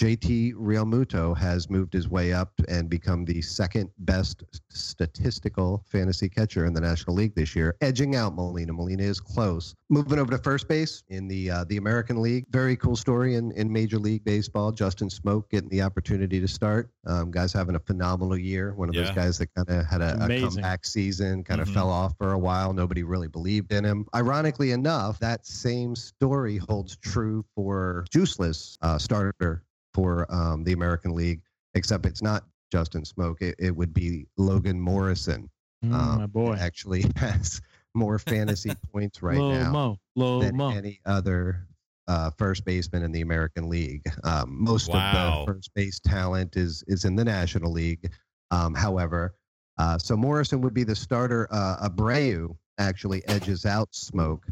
[0.00, 6.64] JT Realmuto has moved his way up and become the second best statistical fantasy catcher
[6.64, 8.72] in the National League this year, edging out Molina.
[8.72, 9.74] Molina is close.
[9.90, 13.52] Moving over to first base in the uh, the American League, very cool story in,
[13.52, 14.72] in Major League Baseball.
[14.72, 16.90] Justin Smoak getting the opportunity to start.
[17.06, 18.72] Um, guys having a phenomenal year.
[18.72, 19.02] One of Yeah.
[19.02, 21.74] those guys that kind of had a, a comeback season, kind of Mhm.
[21.74, 22.72] fell off for a while.
[22.72, 24.06] Nobody really believed in him.
[24.14, 29.62] Ironically enough, that same story holds true for Juiceless uh, starter
[29.94, 31.40] for um, the American League,
[31.74, 33.40] except it's not Justin Smoak.
[33.42, 35.50] It, it would be Logan Morrison.
[35.84, 36.54] Mm, Um, my boy.
[36.54, 37.60] Actually has
[37.94, 39.98] more fantasy points right Low now Mo.
[40.16, 40.70] Low than Mo.
[40.70, 41.66] any other
[42.08, 44.02] uh, first baseman in the American League.
[44.24, 45.40] Um, most Wow.
[45.42, 48.12] of the first base talent is is in the National League.
[48.50, 49.34] Um, however,
[49.78, 51.48] uh, so Morrison would be the starter.
[51.50, 54.44] Uh, Abreu actually edges out Smoke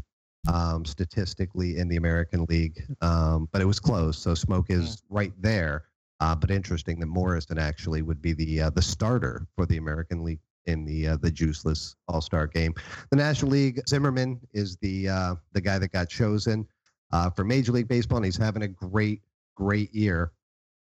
[0.49, 4.17] um, statistically in the American League, um, but it was close.
[4.17, 5.85] So Smoak is right there.
[6.21, 10.21] Uh, but interesting that Morrison actually would be the uh, the starter for the American
[10.21, 12.73] League in the uh, the juiceless All Star game.
[13.09, 16.67] The National League, Zimmerman is the uh, the guy that got chosen
[17.13, 19.21] uh, for Major League Baseball, and he's having a great
[19.55, 20.31] great year.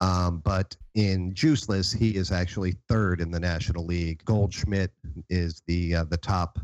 [0.01, 4.25] Um, but in juiceless, he is actually third in the National League.
[4.25, 4.91] Goldschmidt
[5.29, 6.59] is the uh, the top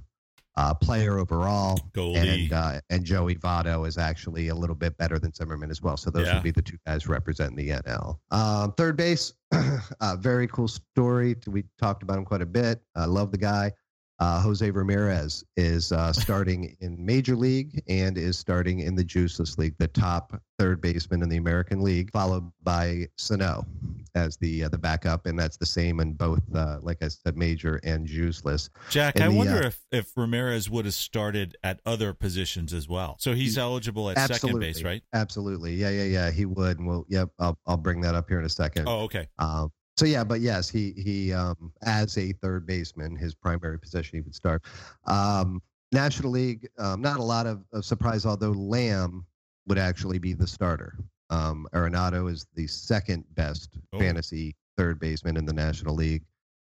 [0.57, 2.45] uh, player overall, Goldie.
[2.45, 5.97] and uh, and Joey Votto is actually a little bit better than Zimmerman as well.
[5.97, 6.35] So those Yeah.
[6.35, 8.19] would be the two guys representing the NL.
[8.31, 11.37] Um, third base, uh, very cool story.
[11.47, 12.81] We talked about him quite a bit.
[12.95, 13.73] I love the guy.
[14.21, 19.59] Uh, Jose Ramirez is uh, starting in Major League and is starting in the Juiceless
[19.59, 23.67] League, the top third baseman in the American League, followed by Sano
[24.15, 27.37] as the uh, the backup, and that's the same in both, uh, like I said,
[27.37, 28.71] Major and Juiceless.
[28.91, 32.73] Jack, in I the, wonder uh, if, if Ramirez would have started at other positions
[32.73, 33.17] as well.
[33.19, 35.03] So he's eligible at second base, right?
[35.13, 35.75] Absolutely.
[35.75, 36.31] Yeah, yeah, yeah.
[36.31, 36.79] He would.
[36.79, 38.89] And we'll, yep, I'll, I'll bring that up here in a second.
[38.89, 39.29] Oh, okay.
[39.39, 44.19] Um, so yeah, but yes, he he um, as a third baseman, his primary position
[44.19, 44.63] he would start.
[45.07, 49.25] Um, National League, um, not a lot of, of surprise, although Lamb
[49.67, 50.97] would actually be the starter.
[51.31, 53.99] Um, Arenado is the second best Oh.
[54.01, 56.25] fantasy third baseman in the National League.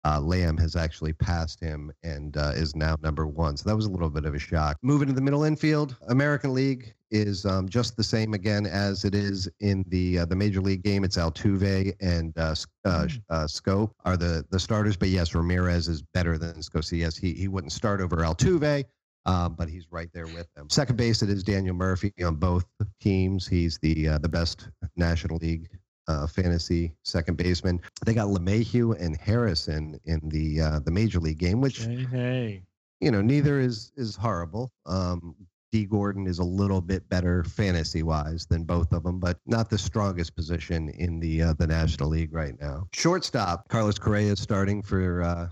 [0.05, 3.57] Uh, Lamb has actually passed him and uh, is now number one.
[3.57, 4.77] So that was a little bit of a shock.
[4.83, 9.15] Moving to the middle infield, American League is um, just the same again as it
[9.15, 11.05] is in the uh, the Major League game.
[11.05, 13.23] It's Altuve and uh, uh, Mm.
[13.31, 14.97] uh, Schoop are the the starters.
[14.97, 16.91] But yes, Ramirez is better than Schoop.
[16.91, 18.85] Yes, he he wouldn't start over Altuve.
[19.25, 20.69] Um, but he's right there with them.
[20.69, 22.65] Second base, it is Daniel Murphy on both
[23.01, 23.47] teams.
[23.47, 25.69] He's the uh, the best National League
[26.09, 27.81] uh, fantasy second baseman.
[28.05, 32.63] They got LeMahieu and Harrison in the uh, the major league game, which Hey, hey.
[33.01, 34.71] you know neither is is horrible.
[34.87, 35.35] Um,
[35.71, 39.71] Dee Gordon is a little bit better fantasy wise than both of them, but not
[39.71, 42.87] the strongest position in the uh, the National League right now.
[42.93, 45.49] Shortstop Carlos Correa is starting for uh,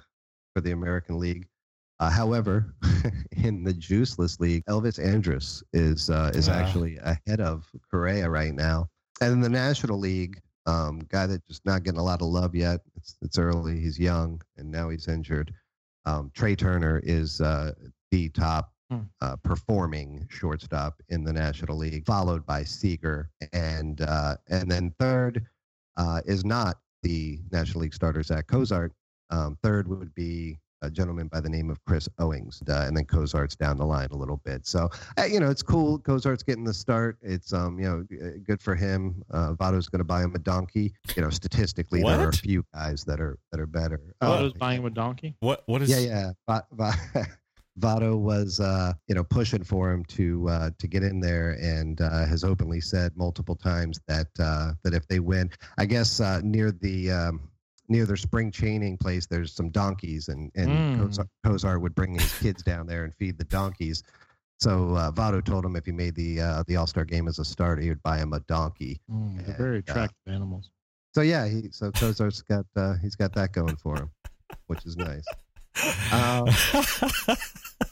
[0.54, 1.46] for the American League.
[2.00, 2.74] Uh, however,
[3.32, 6.52] in the Juiceless League, Elvis Andrus is uh, is Ah.
[6.52, 8.88] actually ahead of Correa right now.
[9.20, 12.54] And in the National League, Um, guy that just not getting a lot of love
[12.54, 12.80] yet.
[12.94, 13.80] It's it's early.
[13.80, 15.54] He's young, and now he's injured.
[16.04, 17.72] Um, Trea Turner is uh,
[18.10, 19.02] the top Hmm.
[19.20, 25.46] uh, performing shortstop in the National League, followed by Seager, and uh, and then third
[25.96, 28.92] uh, is not the National League starter Zach Cozart.
[29.30, 33.04] Um, third would be a gentleman by the name of Chris Owings, uh, and then
[33.04, 34.66] Cozart's down the line a little bit.
[34.66, 34.88] So
[35.18, 35.98] uh, you know, it's cool.
[35.98, 37.18] Cozart's getting the start.
[37.22, 39.22] It's um, you know, good for him.
[39.30, 40.92] Uh, Votto's going to buy him a donkey.
[41.16, 44.00] You know, statistically, there are a few guys that are that are better.
[44.20, 45.36] Oh, Uh, was buying him a donkey.
[45.40, 46.30] What what is yeah, yeah.
[46.48, 47.26] Va- Va-
[47.78, 52.00] Votto was, uh, you know, pushing for him to uh, to get in there, and
[52.00, 56.40] uh, has openly said multiple times that uh, that if they win, I guess uh,
[56.42, 57.49] near the um,
[57.90, 61.26] near their spring chaining place, there's some donkeys, and and Mm.
[61.44, 64.02] Cozart, would bring his kids down there and feed the donkeys.
[64.60, 67.38] So uh, Votto told him if he made the uh, the All Star game as
[67.38, 69.00] a starter, he would buy him a donkey.
[69.10, 70.70] Mm, they're very And, uh, attractive animals.
[71.14, 74.10] So yeah, he so Cozart's got uh, he's got that going for him,
[74.68, 75.24] which is nice.
[76.12, 76.44] Uh,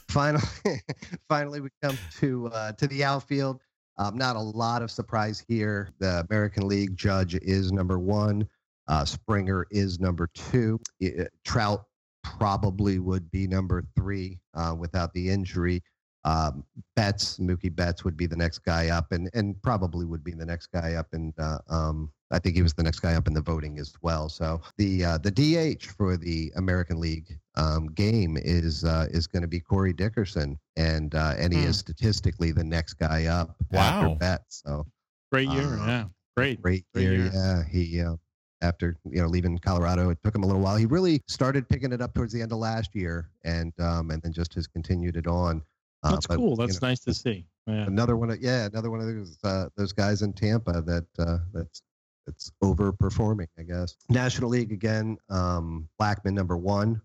[0.09, 0.43] finally,
[1.29, 3.61] finally, we come to uh, to the outfield.
[3.97, 5.89] Um, not a lot of surprise here.
[5.99, 8.47] The American League Judge is number one.
[8.89, 10.79] Uh, Springer is number two.
[11.01, 11.85] I- Trout
[12.23, 15.81] probably would be number three uh, without the injury.
[16.25, 16.65] Um,
[16.97, 20.45] Betts, Mookie Betts would be the next guy up, and and probably would be the
[20.45, 21.07] next guy up.
[21.13, 23.93] And uh, um, I think he was the next guy up in the voting as
[24.01, 24.27] well.
[24.27, 29.43] So the uh, the DH for the American League um, game is uh, is going
[29.43, 31.67] to be Corey Dickerson, and uh, and he Hmm.
[31.69, 33.79] is statistically the next guy up Wow.
[33.79, 34.61] after Betts.
[34.65, 34.85] So
[35.31, 35.77] Great year.
[35.79, 36.03] uh, yeah.
[36.35, 36.61] Great.
[36.61, 37.13] great Great year.
[37.15, 37.31] year.
[37.33, 38.15] Yeah, he uh,
[38.61, 40.75] after you know leaving Colorado, it took him a little while.
[40.75, 44.21] He really started picking it up towards the end of last year, and um, and
[44.21, 45.61] then just has continued it on.
[46.03, 46.51] Uh, That's but, cool.
[46.51, 47.45] you That's know, nice to see.
[47.67, 47.85] Yeah.
[47.85, 51.37] Another one, of, yeah, another one of those uh, those guys in Tampa that uh,
[51.53, 51.81] that's
[52.25, 53.95] that's overperforming, I guess.
[54.09, 55.17] National League again.
[55.29, 57.01] Um, Blackmon number one,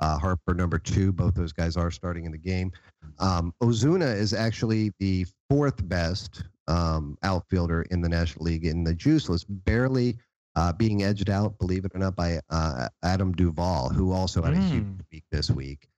[0.00, 1.12] uh, Harper number two.
[1.12, 2.72] Both those guys are starting in the game.
[3.18, 8.94] Um, Ozuna is actually the fourth best um, outfielder in the National League in the
[8.94, 10.18] juiceless, barely
[10.56, 14.54] uh, being edged out, believe it or not, by uh, Adam Duvall, who also had
[14.54, 15.00] a huge Mm.
[15.12, 15.88] week this week.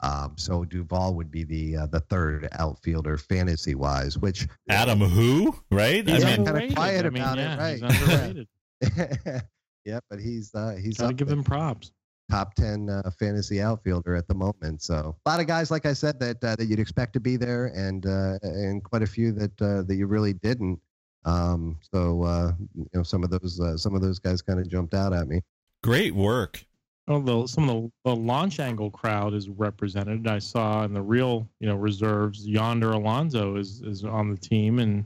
[0.00, 5.54] Um, so Duvall would be the uh, the third outfielder fantasy wise, which Adam who?
[5.70, 6.06] Right?
[6.06, 7.80] He's I mean, kinda quiet I mean, about it, right.
[7.80, 8.48] He's underrated.
[9.84, 11.92] yeah, but he's uh, he's Gotta up give there, him props.
[12.30, 14.82] top ten uh, fantasy outfielder at the moment.
[14.82, 17.36] So a lot of guys, like I said, that uh, that you'd expect to be
[17.36, 20.80] there, and uh, and quite a few that uh, that you really didn't.
[21.24, 24.68] Um, so uh, you know, some of those uh, some of those guys kind of
[24.68, 25.42] jumped out at me.
[25.82, 26.64] great work.
[27.08, 30.28] Oh, the, some of the, the launch angle crowd is represented.
[30.28, 32.46] I saw in the real, you know, reserves.
[32.46, 35.04] Yonder Alonso is is on the team, and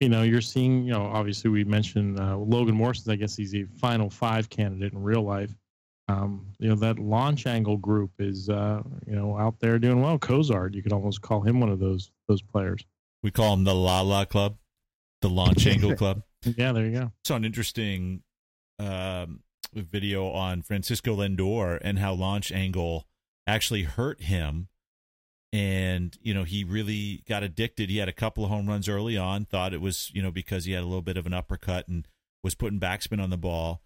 [0.00, 3.12] you know, you're seeing, you know, obviously we mentioned uh, Logan Morrison.
[3.12, 5.54] I guess he's a Final Five candidate in real life.
[6.08, 10.18] Um, you know, that launch angle group is, uh, you know, out there doing well.
[10.18, 12.84] Cozart, you could almost call him one of those those players.
[13.22, 14.56] We call him the La La Club,
[15.22, 16.22] the Launch Angle Club.
[16.44, 17.12] Yeah, there you go.
[17.24, 18.22] saw an interesting
[18.78, 19.40] um,
[19.72, 23.06] video on Francisco Lindor and how launch angle
[23.46, 24.68] actually hurt him.
[25.52, 27.88] And, you know, he really got addicted.
[27.88, 30.66] He had a couple of home runs early on, thought it was, you know, because
[30.66, 32.06] he had a little bit of an uppercut and
[32.44, 33.82] was putting backspin on the ball.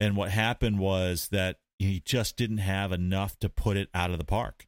[0.00, 4.18] And what happened was that he just didn't have enough to put it out of
[4.18, 4.66] the park.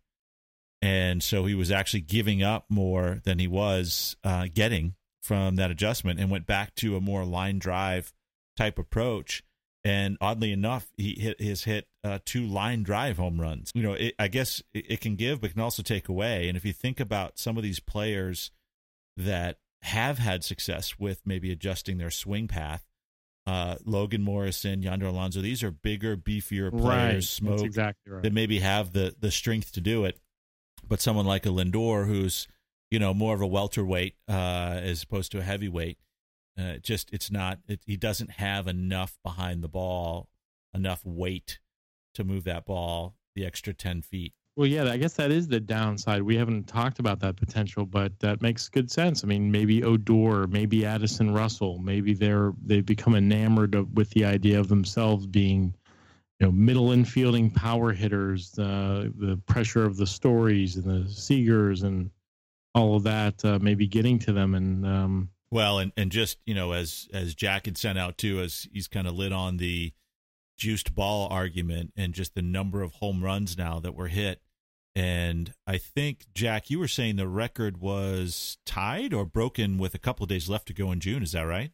[0.82, 5.70] And so he was actually giving up more than he was uh, getting from that
[5.70, 8.12] adjustment and went back to a more line drive
[8.58, 9.42] type approach.
[9.82, 13.70] And oddly enough, he hit his hit uh, two line drive home runs.
[13.74, 16.48] You know, it, I guess it, it can give, but can also take away.
[16.48, 18.50] And if you think about some of these players
[19.16, 22.84] that have had success with maybe adjusting their swing path,
[23.46, 27.50] uh, Logan Morrison, Yonder Alonso, these are bigger, beefier players, right.
[27.50, 28.22] Smoak exactly right.
[28.22, 30.18] that maybe have the the strength to do it.
[30.86, 32.46] But someone like a Lindor, who's
[32.94, 35.98] you know more of a welterweight uh, as opposed to a heavyweight,
[36.56, 37.58] uh, just it's not.
[37.66, 40.28] It, he doesn't have enough behind the ball,
[40.72, 41.58] enough weight
[42.14, 44.32] to move that ball the extra ten feet.
[44.54, 46.22] Well, yeah, I guess that is the downside.
[46.22, 49.24] We haven't talked about that potential, but that makes good sense.
[49.24, 54.24] I mean, maybe Odor, maybe Addison Russell, maybe they're they've become enamored of, with the
[54.24, 55.74] idea of themselves being,
[56.38, 58.56] you know, middle infielding power hitters.
[58.56, 62.08] Uh, the pressure of the Storys and the Seagers and
[62.74, 64.54] all of that, uh, maybe getting to them.
[64.54, 68.40] And um, Well, and and just you know, as as Jack had sent out too,
[68.40, 69.92] as he's kind of lit on the
[70.56, 74.40] juiced ball argument and just the number of home runs now that were hit.
[74.96, 79.98] And I think Jack, you were saying the record was tied or broken with a
[79.98, 81.22] couple of days left to go in June.
[81.24, 81.72] Is that right?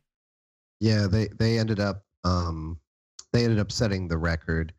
[0.80, 2.78] Yeah, they they ended up um,
[3.32, 4.72] they ended up setting the record.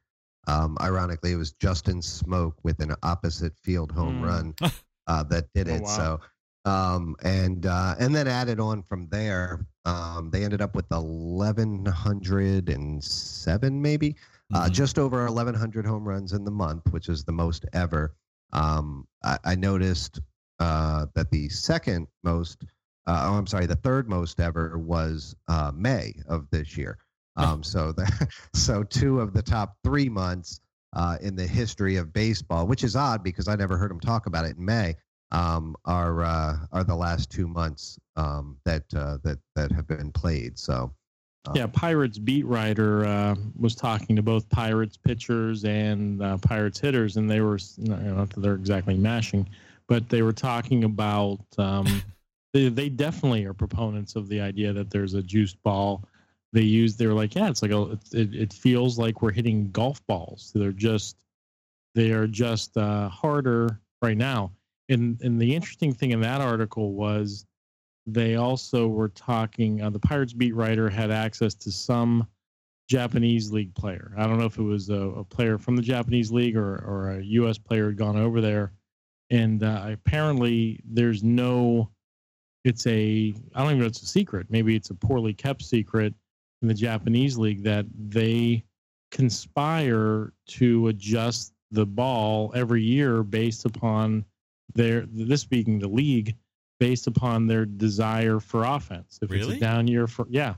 [0.47, 4.25] Um, ironically, it was Justin Smoak with an opposite field home Mm.
[4.25, 4.55] run
[5.07, 5.81] uh, that did Oh, it.
[5.81, 5.87] wow.
[5.87, 6.19] So,
[6.65, 9.65] um, and uh, and then added on from there.
[9.85, 14.15] Um, they ended up with eleven hundred and seven, maybe
[14.53, 14.71] uh, Mhm.
[14.71, 18.13] just over 1,100 home runs in the month, which is the most ever.
[18.53, 20.19] Um, I, I noticed
[20.59, 22.65] uh, that the second most,
[23.07, 26.97] uh, oh, I'm sorry, the third most ever was uh, May of this year.
[27.37, 30.59] Um, so, the, so two of the top three months
[30.93, 34.25] uh, in the history of baseball, which is odd because I never heard him talk
[34.25, 34.95] about it in May,
[35.31, 40.11] um, are uh, are the last two months um, that uh, that that have been
[40.11, 40.57] played.
[40.57, 40.91] So.
[41.47, 46.79] uh, Yeah, Pirates beat writer uh, was talking to both Pirates pitchers and uh, Pirates
[46.79, 49.47] hitters, and they were not not that they're exactly mashing,
[49.87, 52.01] but they were talking about um,
[52.53, 56.03] they, they definitely are proponents of the idea that there's a juiced ball.
[56.53, 60.05] They use they're like yeah, it's like a it, it feels like we're hitting golf
[60.07, 60.51] balls.
[60.53, 61.17] They're just
[61.95, 64.51] they are just uh, harder right now.
[64.89, 67.45] And and the interesting thing in that article was
[68.05, 69.81] they also were talking.
[69.81, 72.27] Uh, the Pirates beat writer had access to some
[72.89, 74.13] Japanese league player.
[74.17, 77.11] I don't know if it was a, a player from the Japanese league or, or
[77.11, 77.57] a U.S.
[77.57, 78.73] player had gone over there,
[79.29, 81.89] and uh, apparently there's no.
[82.63, 84.47] It's a I don't even know it's a secret.
[84.49, 86.13] Maybe it's a poorly kept secret
[86.61, 88.63] in the Japanese league that they
[89.11, 94.25] conspire to adjust the ball every year based upon
[94.73, 96.35] their this being the league
[96.79, 99.19] based upon their desire for offense.
[99.21, 99.57] If it's Really?
[99.57, 100.55] a down year for yeah,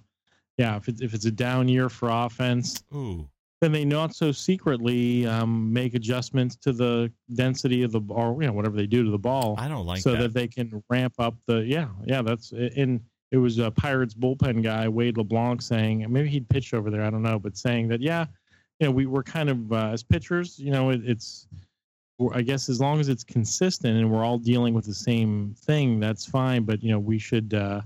[0.57, 0.75] yeah.
[0.77, 3.27] If it's if it's a down year for offense, Ooh.
[3.61, 8.47] then they not so secretly um, make adjustments to the density of the ball, you
[8.47, 10.19] know, whatever they do to the ball, I don't like so that.
[10.21, 10.33] that.
[10.33, 12.21] they can ramp up the yeah yeah.
[12.21, 13.01] That's and
[13.33, 17.09] it was a Pirates bullpen guy Wade LeBlanc saying maybe he'd pitched over there I
[17.09, 18.25] don't know, but saying that yeah,
[18.79, 21.47] you know we were kind of uh, as pitchers, you know, it, it's
[22.31, 25.99] I guess as long as it's consistent and we're all dealing with the same thing,
[25.99, 26.63] that's fine.
[26.63, 27.81] But you know, we should, uh,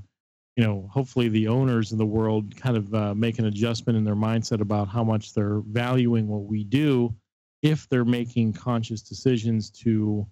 [0.57, 4.03] you know, hopefully the owners in the world kind of uh, make an adjustment in
[4.03, 7.15] their mindset about how much they're valuing what we do,
[7.61, 10.27] if they're making conscious decisions to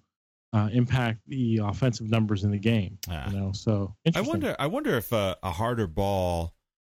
[0.52, 2.98] uh, impact the offensive numbers in the game.
[3.10, 3.30] Ah.
[3.30, 4.56] You know, so I wonder.
[4.58, 6.54] I wonder if a, a harder ball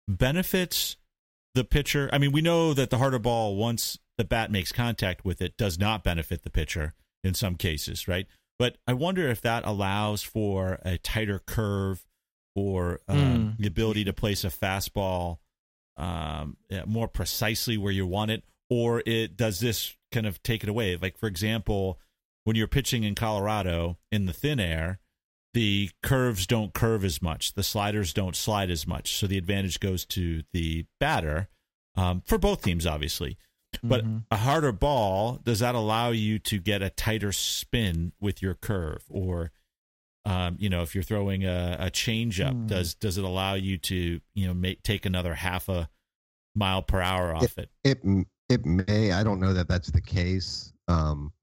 [0.08, 0.98] benefits
[1.56, 2.10] the pitcher.
[2.12, 5.58] I mean, we know that the harder ball, once the bat makes contact with it,
[5.58, 6.94] does not benefit the pitcher
[7.24, 8.28] in some cases, right?
[8.60, 12.06] But I wonder if that allows for a tighter curve
[12.56, 13.50] or uh, Hmm.
[13.60, 15.38] the ability to place a fastball
[15.98, 20.70] um, more precisely where you want it, or it does this kind of take it
[20.70, 20.96] away?
[20.96, 22.00] Like, for example,
[22.48, 25.00] when you're pitching in Colorado in the thin air,
[25.54, 29.82] the curves don't curve as much, the sliders don't slide as much, so the advantage
[29.82, 31.50] goes to the batter
[31.98, 33.38] um, for both teams, obviously.
[33.84, 34.24] But Mhm.
[34.32, 39.04] a harder ball does that allow you to get a tighter spin with your curve,
[39.10, 39.52] or
[40.24, 42.68] um, you know, if you're throwing a, a change up, Hmm.
[42.68, 45.90] does does it allow you to you know make, take another half a
[46.56, 47.70] mile per hour off it?
[47.84, 49.12] It m- it may.
[49.12, 50.72] I don't know that that's the case.
[50.88, 51.34] Um,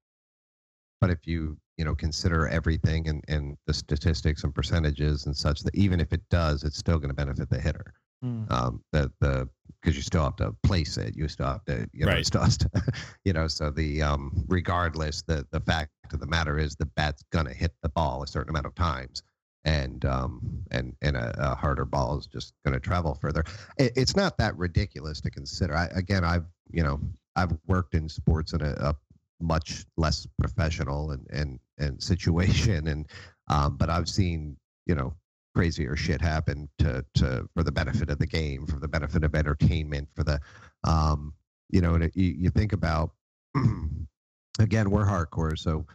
[1.05, 5.61] but if you you know consider everything and and the statistics and percentages and such,
[5.61, 7.93] that even if it does, it's still going to benefit the hitter.
[8.25, 8.51] Mm.
[8.51, 9.47] Um, the the
[9.83, 12.25] because you still have to place it, you still have to you know Right.
[12.25, 12.71] still to,
[13.27, 13.49] you know.
[13.49, 17.53] So the um regardless, the the fact of the matter is the bat's going to
[17.53, 19.23] hit the ball a certain amount of times.
[19.67, 23.45] And um and and a, a harder ball is just going to travel further
[23.79, 25.77] it, it's not that ridiculous to consider.
[25.77, 26.99] I, again, I've you know
[27.37, 28.97] I've worked in sports in a, a
[29.41, 33.07] much less professional and and and situation, and
[33.49, 34.57] um, but I've seen
[34.87, 35.15] you know
[35.55, 39.35] crazier shit happen to to for the benefit of the game, for the benefit of
[39.35, 40.41] entertainment, for the
[40.85, 41.35] um,
[41.71, 43.13] you know, and it, you, you think about
[44.59, 45.87] again, we're hardcore, so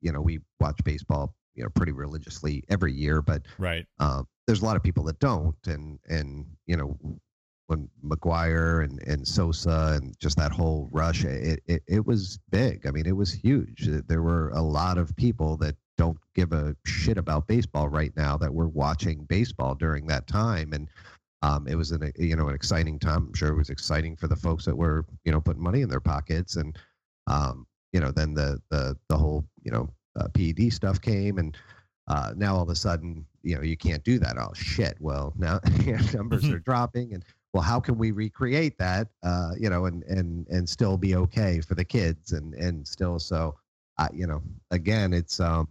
[0.00, 3.86] you know we watch baseball you know pretty religiously every year, but Right.
[4.00, 6.98] um, there's a lot of people that don't, and and you know
[7.66, 12.86] when McGwire and and Sosa and just that whole rush, it it, it was big.
[12.86, 13.88] I mean, it was huge.
[14.06, 18.36] There were a lot of people that don't give a shit about baseball right now
[18.36, 20.88] that were watching baseball during that time, and
[21.42, 23.28] um, it was an you know an exciting time.
[23.28, 25.88] I'm sure it was exciting for the folks that were you know putting money in
[25.88, 26.76] their pockets, and
[27.26, 29.88] um, you know then the the the whole you know
[30.18, 31.56] uh, PED stuff came and
[32.06, 34.36] uh, now all of a sudden, you know, you can't do that.
[34.38, 34.96] Oh shit!
[35.00, 35.60] Well, now
[36.14, 39.06] numbers are dropping, and well, how can we recreate that?
[39.22, 43.20] Uh, you know, and and and still be okay for the kids, and and still
[43.20, 43.54] so,
[43.96, 44.42] uh, you know,
[44.72, 45.68] again, it's um,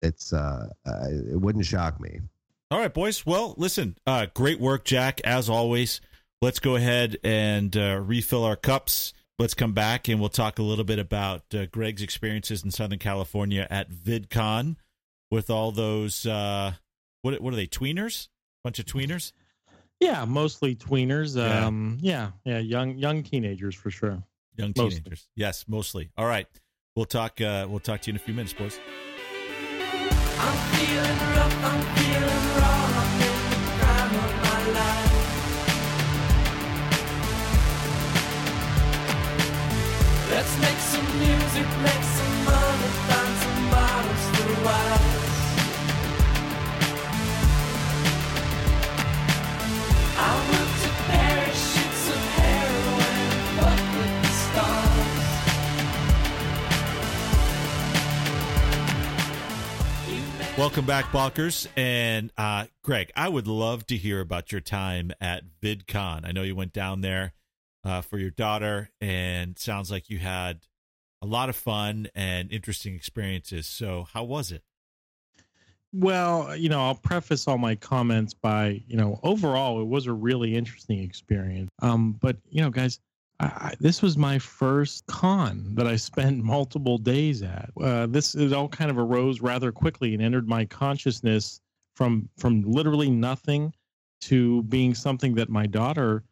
[0.00, 2.20] it's uh, uh, it wouldn't shock me.
[2.70, 3.26] All right, boys.
[3.26, 6.00] Well, listen, uh, great work, Jack, as always.
[6.40, 9.12] let's go ahead and uh, refill our cups.
[9.40, 12.98] Let's come back and we'll talk a little bit about uh, Greg's experiences in Southern
[12.98, 14.76] California at VidCon
[15.30, 16.74] with all those uh,
[17.22, 18.28] what what are they tweeners?
[18.62, 19.32] Bunch of tweeners.
[20.00, 21.36] Yeah, mostly tweeners.
[21.36, 21.66] Yeah.
[21.66, 24.22] Um, yeah, yeah, young young teenagers for sure.
[24.56, 25.00] Young Mostly.
[25.00, 25.28] teenagers.
[25.36, 26.10] Yes, mostly.
[26.16, 26.46] All right.
[26.96, 28.78] We'll talk uh we'll talk to you in a few minutes, boys.
[30.40, 35.14] I'm feeling rough, I'm feeling raw, I'm in the prime of my life.
[40.30, 42.04] Let's make some music, make
[60.58, 61.68] Welcome back, Balkers.
[61.76, 66.26] And uh, Greg, I would love to hear about your time at VidCon.
[66.26, 67.32] I know you went down there
[67.84, 70.62] uh, for your daughter, and sounds like you had
[71.22, 73.68] a lot of fun and interesting experiences.
[73.68, 74.64] So, how was it?
[75.92, 80.12] Well, you know, I'll preface all my comments by, you know, overall, it was a
[80.12, 81.70] really interesting experience.
[81.80, 82.98] Um, but you know, guys,
[83.40, 87.70] I, this was my first con that I spent multiple days at.
[87.80, 91.60] Uh, this it all kind of arose rather quickly and entered my consciousness
[91.94, 93.72] from from literally nothing
[94.22, 96.24] to being something that my daughter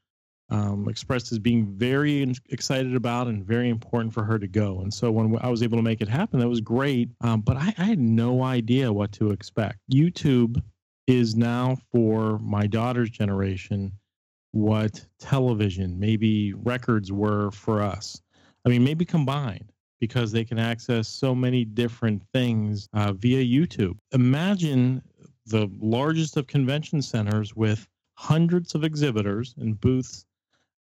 [0.49, 4.81] um, expressed as being very excited about and very important for her to go.
[4.81, 7.11] And so when I was able to make it happen, that was great.
[7.21, 9.79] Um, but I, I had no idea what to expect.
[9.93, 10.63] YouTube
[11.07, 13.93] is now for my daughter's generation
[14.57, 18.23] what television, maybe records were for us.
[18.65, 23.99] I mean, maybe combined because they can access so many different things uh, via YouTube.
[24.13, 25.03] Imagine
[25.47, 30.25] the largest of convention centers with hundreds of exhibitors and booths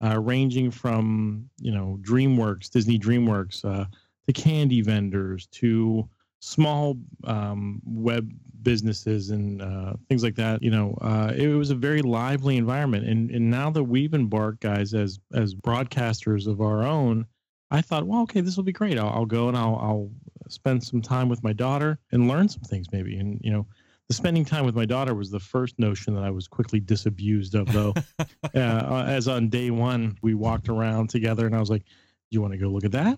[0.03, 3.86] uh, ranging from you know DreamWorks, Disney DreamWorks, uh,
[4.28, 6.07] to candy vendors, to
[6.43, 8.29] small um, web
[8.61, 10.61] businesses and uh, things like that.
[10.61, 13.07] You know, uh, it was a very lively environment.
[13.07, 17.25] And and now that we've embarked, guys, as as broadcasters of our own,
[17.71, 18.99] I thought, well, okay, this will be great.
[18.99, 20.11] I'll, I'll go and I'll I'll
[20.49, 23.17] spend some time with my daughter and learn some things maybe.
[23.17, 23.65] And you know.
[24.09, 27.55] The spending time with my daughter was the first notion that I was quickly disabused
[27.55, 27.93] of, though.
[28.53, 32.41] uh, as on day one, we walked around together, and I was like, "Do you
[32.41, 33.17] want to go look at that?"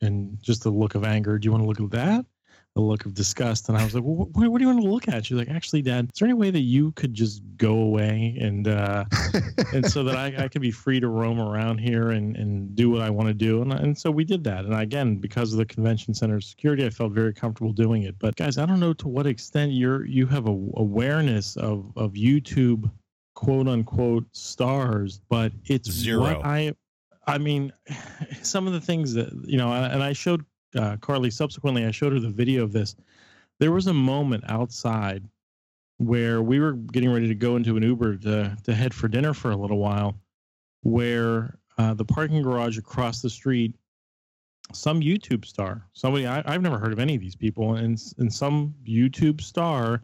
[0.00, 1.38] And just the look of anger.
[1.38, 2.24] Do you want to look at that?
[2.76, 3.68] A look of disgust.
[3.68, 5.26] And I was like, well, what, what do you want to look at?
[5.26, 8.68] She's like, actually, Dad, is there any way that you could just go away and
[8.68, 9.04] uh,
[9.72, 12.90] and so that I, I could be free to roam around here and, and do
[12.90, 13.62] what I want to do.
[13.62, 14.64] And, and so we did that.
[14.66, 18.18] And again, because of the convention center security, I felt very comfortable doing it.
[18.18, 22.12] But guys, I don't know to what extent you're you have a awareness of of
[22.12, 22.90] YouTube
[23.34, 26.40] quote unquote stars, but it's Zero.
[26.44, 26.74] I
[27.26, 27.72] I mean,
[28.42, 31.84] some of the things that you know, and I showed uh, Carly subsequently.
[31.84, 32.96] I showed her the video of this.
[33.58, 35.24] There was a moment outside
[35.98, 39.32] where we were getting ready to go into an Uber to to head for dinner
[39.32, 40.14] for a little while,
[40.82, 43.74] where uh, the parking garage across the street,
[44.72, 48.32] some YouTube star, somebody I, I've never heard of any of these people, and and
[48.32, 50.02] some YouTube star,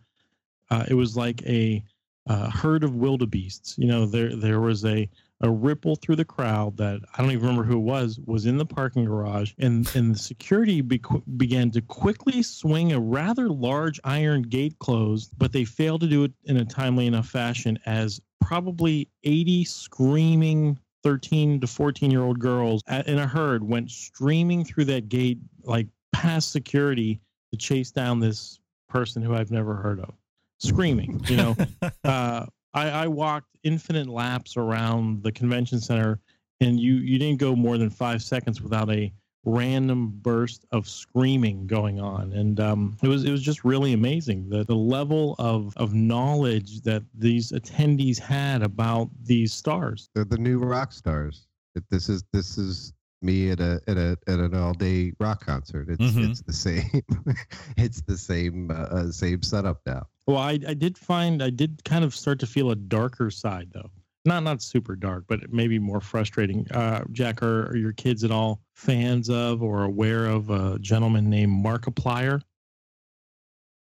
[0.70, 1.84] uh, it was like a
[2.26, 3.76] uh, herd of wildebeests.
[3.78, 5.08] You know, there there was a
[5.42, 8.56] a ripple through the crowd that I don't even remember who it was was in
[8.56, 11.02] the parking garage, and and the security be-
[11.36, 16.24] began to quickly swing a rather large iron gate closed, but they failed to do
[16.24, 22.38] it in a timely enough fashion as probably 80 screaming 13 to 14 year old
[22.38, 27.20] girls at, in a herd went streaming through that gate like past security
[27.50, 30.12] to chase down this person who I've never heard of.
[30.58, 31.56] Screaming you know?
[32.04, 36.20] Uh, I, I walked infinite laps around the convention center,
[36.60, 39.12] and you you didn't go more than five seconds without a
[39.44, 44.48] random burst of screaming going on, and um, it was it was just really amazing
[44.48, 50.08] the the level of of knowledge that these attendees had about these stars.
[50.14, 51.46] They're the new rock stars.
[51.74, 55.44] It- This is this is me at a at a at an all day rock
[55.44, 55.88] concert.
[55.90, 56.30] It's Mhm.
[56.30, 57.02] it's the same.
[57.76, 60.06] it's the same uh, uh, same setup now.
[60.26, 63.70] Well, I I did find I did kind of start to feel a darker side
[63.72, 63.90] though.
[64.24, 66.70] Not not super dark, but maybe more frustrating.
[66.70, 71.28] Uh, Jack, are, are your kids at all fans of or aware of a gentleman
[71.28, 72.40] named Markiplier?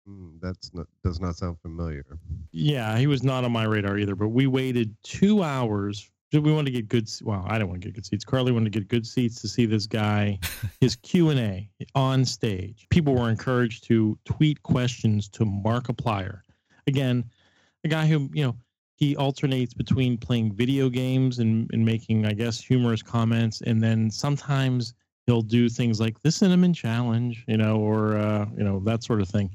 [0.08, 2.04] Mm, that's not does not sound familiar.
[2.50, 4.16] Yeah, he was not on my radar either.
[4.16, 6.10] But we waited two hours.
[6.32, 7.08] We wanted to get good.
[7.22, 8.24] Well, I didn't want to get good seats.
[8.24, 10.38] Carly wanted to get good seats to see this guy,
[10.80, 12.86] his Q and A on stage.
[12.90, 16.40] People were encouraged to tweet questions to Markiplier.
[16.86, 17.24] Again,
[17.84, 18.56] a guy who you know
[18.96, 24.10] he alternates between playing video games and, and making, I guess, humorous comments, and then
[24.10, 24.94] sometimes
[25.26, 29.20] he'll do things like the cinnamon challenge, you know, or uh, you know that sort
[29.20, 29.50] of thing.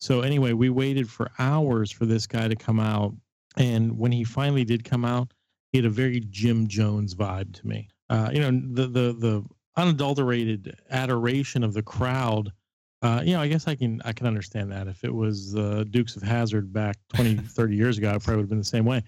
[0.00, 3.14] So anyway, we waited for hours for this guy to come out,
[3.56, 5.32] and when he finally did come out,
[5.72, 7.88] he had a very Jim Jones vibe to me.
[8.10, 9.44] Uh, you know, the the the
[9.76, 12.52] unadulterated adoration of the crowd.
[13.00, 15.84] Uh, you know, I guess I can I can understand that if it was the
[15.90, 18.84] Dukes of Hazzard back 20, 30 years ago, I probably would have been the same
[18.84, 19.02] way.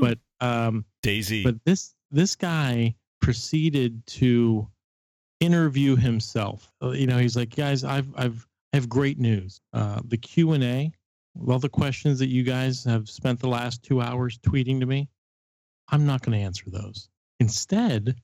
[0.00, 1.42] But um, Daisy.
[1.42, 4.66] but this this guy proceeded to
[5.40, 6.70] interview himself.
[6.82, 9.60] Uh, You know, he's like, guys, I've I've I have great news.
[9.72, 10.92] Uh, the Q and A,
[11.48, 15.08] all the questions that you guys have spent the last two hours tweeting to me,
[15.92, 17.08] I'm not going to answer those.
[17.38, 18.16] Instead,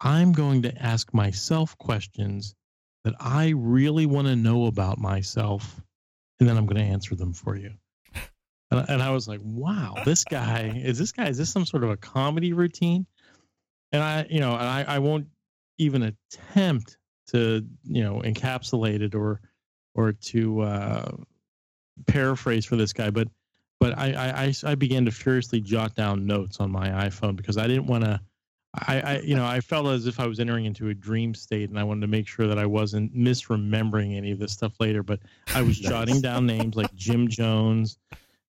[0.00, 2.54] I'm going to ask myself questions
[3.04, 5.80] that I really want to know about myself,
[6.40, 7.70] and then I'm going to answer them for you.
[8.70, 11.84] And, and I was like, wow, this guy is this guy, is this some sort
[11.84, 13.06] of a comedy routine?
[13.92, 15.28] And I, you know, and I, I won't
[15.78, 16.98] even attempt
[17.28, 19.40] to, you know, encapsulate it or,
[19.94, 21.12] or to uh,
[22.06, 23.28] paraphrase for this guy, but,
[23.84, 27.66] but I, I, I, began to furiously jot down notes on my iPhone because I
[27.66, 28.18] didn't want to,
[28.74, 31.68] I, I, you know, I felt as if I was entering into a dream state,
[31.68, 35.02] and I wanted to make sure that I wasn't misremembering any of this stuff later.
[35.02, 35.20] But
[35.54, 35.90] I was Nice.
[35.90, 37.98] jotting down names like Jim Jones,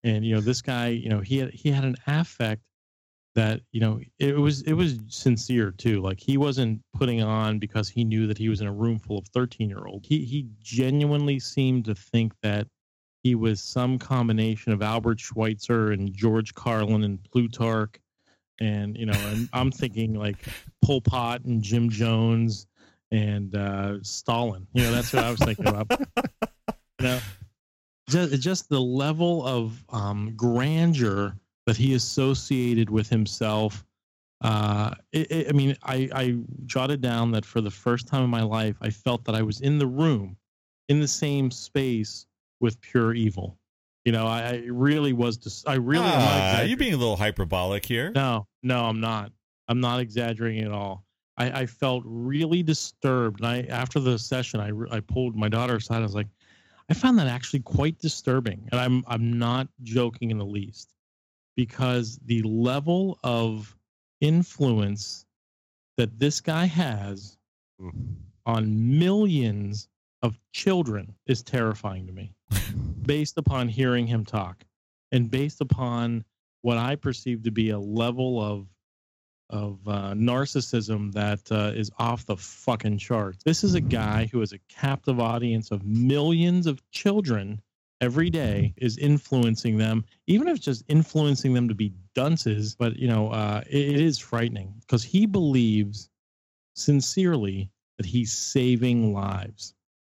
[0.05, 2.61] and you know, this guy, you know, he had he had an affect
[3.36, 6.01] that you know it was it was sincere too.
[6.01, 9.17] Like he wasn't putting on because he knew that he was in a room full
[9.17, 10.05] of thirteen year old.
[10.05, 12.67] He he genuinely seemed to think that
[13.26, 17.99] he was some combination of Albert Schweitzer and George Carlin and Plutarch
[18.59, 20.38] and you know, and I'm thinking like
[20.84, 22.67] Pol Pot and Jim Jones
[23.09, 24.67] and uh, Stalin.
[24.73, 25.88] You know, that's what I was thinking about.
[26.99, 27.19] You know,
[28.07, 33.84] just just the level of um, grandeur that he associated with himself.
[34.41, 38.30] Uh, it, it, I mean, I, I jotted down that for the first time in
[38.30, 40.38] my life, I felt that I was in the room,
[40.89, 42.28] in the same space
[42.60, 43.58] with pure evil.
[44.06, 45.38] You know, I, I really was.
[45.38, 46.06] Dis- I really.
[46.08, 46.70] ah, exaggerating.
[46.70, 48.12] you being a little hyperbolic here.
[48.14, 49.32] No, no, I'm not.
[49.68, 51.03] I'm not exaggerating at all.
[51.38, 53.39] I, I felt really disturbed.
[53.41, 55.97] And I, after the session, I, I pulled my daughter aside.
[55.97, 56.28] I was like,
[56.89, 60.93] I found that actually quite disturbing, and I'm I'm not joking in the least,
[61.58, 63.76] because the level of
[64.22, 65.26] influence
[65.97, 67.38] that this guy has
[67.82, 68.16] Mm.
[68.45, 69.89] on millions
[70.22, 72.32] of children is terrifying to me
[73.06, 74.64] based upon hearing him talk
[75.12, 76.24] and based upon
[76.62, 78.68] what I perceive to be a level of
[79.52, 83.43] of uh, narcissism that uh, is off the fucking charts.
[83.43, 87.62] This is a guy who has a captive audience of millions of children
[88.02, 92.76] every day is influencing them, even if it's just influencing them to be dunces.
[92.76, 96.10] But you know, uh, it, it is frightening because he believes
[96.76, 99.74] sincerely that he's saving lives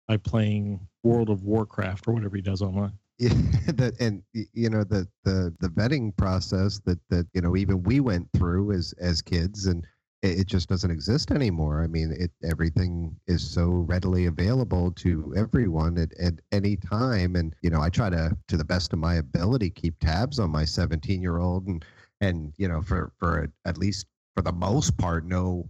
[0.09, 2.93] by playing World of Warcraft or whatever he does online.
[3.19, 3.31] Yeah,
[3.69, 7.99] that and you know the the the vetting process that that you know even we
[8.01, 9.87] went through as as kids and
[10.21, 15.33] it, it just doesn't exist anymore i mean it everything is so readily available to
[15.35, 18.99] everyone at, at any time and you know i try to to the best of
[18.99, 21.87] my ability keep tabs on my 17 year old and
[22.21, 24.05] and you know for for at least
[24.35, 25.67] for the most part know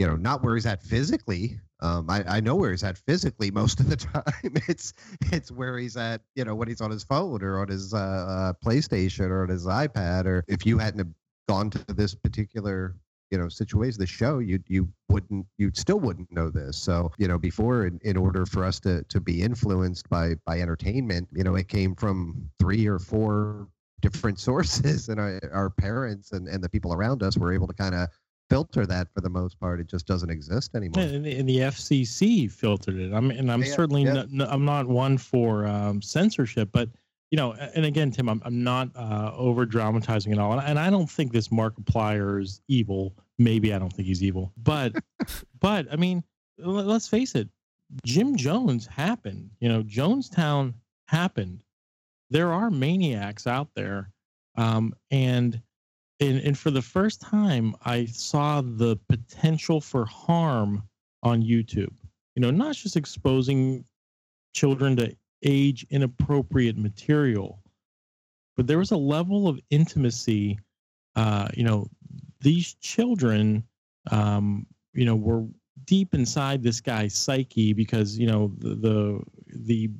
[0.00, 3.50] you know not where he's at physically um, I, I know where he's at physically
[3.50, 4.54] most of the time.
[4.68, 4.92] It's
[5.32, 7.98] it's where he's at, you know, when he's on his phone or on his uh,
[7.98, 10.26] uh, PlayStation or on his iPad.
[10.26, 11.14] Or if you hadn't
[11.48, 12.96] gone to this particular,
[13.30, 16.76] you know, situation, the show, you you wouldn't, you still wouldn't know this.
[16.76, 20.60] So you know, before, in, in order for us to to be influenced by by
[20.60, 23.68] entertainment, you know, it came from three or four
[24.02, 27.74] different sources, and our, our parents and and the people around us were able to
[27.74, 28.08] kind of
[28.50, 29.80] filter that for the most part.
[29.80, 31.02] It just doesn't exist anymore.
[31.02, 33.12] And, and the FCC filtered it.
[33.14, 34.24] I'm and I'm Yeah, certainly yeah.
[34.28, 36.90] Not, I'm not one for um, censorship, but
[37.30, 40.78] you know, and again, Tim, I'm I'm not uh, over dramatizing at all, and, and
[40.78, 43.14] I don't think this Markiplier is evil.
[43.38, 44.94] Maybe I don't think he's evil, but
[45.60, 46.24] but I mean,
[46.62, 47.48] l- let's face it,
[48.04, 49.50] Jim Jones happened.
[49.60, 50.74] You know, Jonestown
[51.06, 51.62] happened.
[52.30, 54.10] There are maniacs out there,
[54.56, 55.60] um, and
[56.20, 60.82] and and for the first time, I saw the potential for harm
[61.22, 61.94] on YouTube.
[62.36, 63.84] You know, not just exposing
[64.54, 67.62] children to age inappropriate material,
[68.56, 70.58] but there was a level of intimacy.
[71.16, 71.86] Uh, you know,
[72.40, 73.64] these children,
[74.10, 75.46] um, you know, were
[75.86, 79.90] deep inside this guy's psyche because you know the the the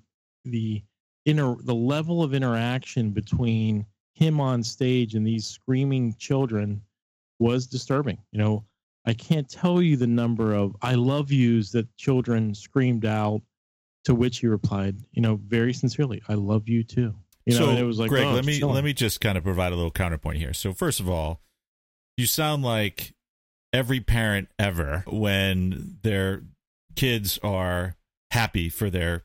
[0.44, 0.82] the
[1.24, 3.86] inner the level of interaction between
[4.20, 6.82] him on stage and these screaming children
[7.40, 8.18] was disturbing.
[8.30, 8.64] You know,
[9.06, 13.40] I can't tell you the number of I love yous that children screamed out,
[14.04, 17.14] to which he replied, you know, very sincerely, I love you too.
[17.46, 18.74] You know, so, and it was like, Greg, oh, let me chilling.
[18.74, 20.52] let me just kind of provide a little counterpoint here.
[20.52, 21.40] So, first of all,
[22.16, 23.14] you sound like
[23.72, 26.42] every parent ever when their
[26.94, 27.96] kids are
[28.30, 29.24] happy for their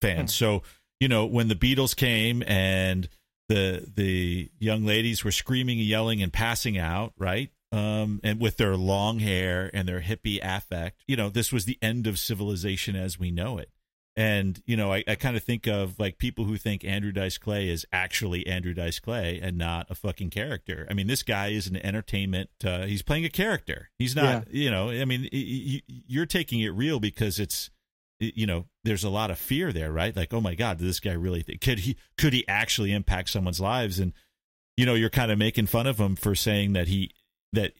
[0.00, 0.34] fans.
[0.34, 0.62] So,
[0.98, 3.08] you know, when the Beatles came and
[3.48, 7.50] the the young ladies were screaming and yelling and passing out, right?
[7.72, 11.78] Um, and with their long hair and their hippie affect, you know, this was the
[11.80, 13.70] end of civilization as we know it.
[14.14, 17.38] And you know, I, I kind of think of like people who think Andrew Dice
[17.38, 20.86] Clay is actually Andrew Dice Clay and not a fucking character.
[20.90, 22.50] I mean, this guy is an entertainment.
[22.62, 23.88] Uh, he's playing a character.
[23.98, 24.52] He's not.
[24.52, 27.70] You know, I mean, you're taking it real because it's
[28.22, 31.00] you know there's a lot of fear there right like oh my god did this
[31.00, 34.12] guy really think could he could he actually impact someone's lives and
[34.76, 37.10] you know you're kind of making fun of him for saying that he
[37.52, 37.72] that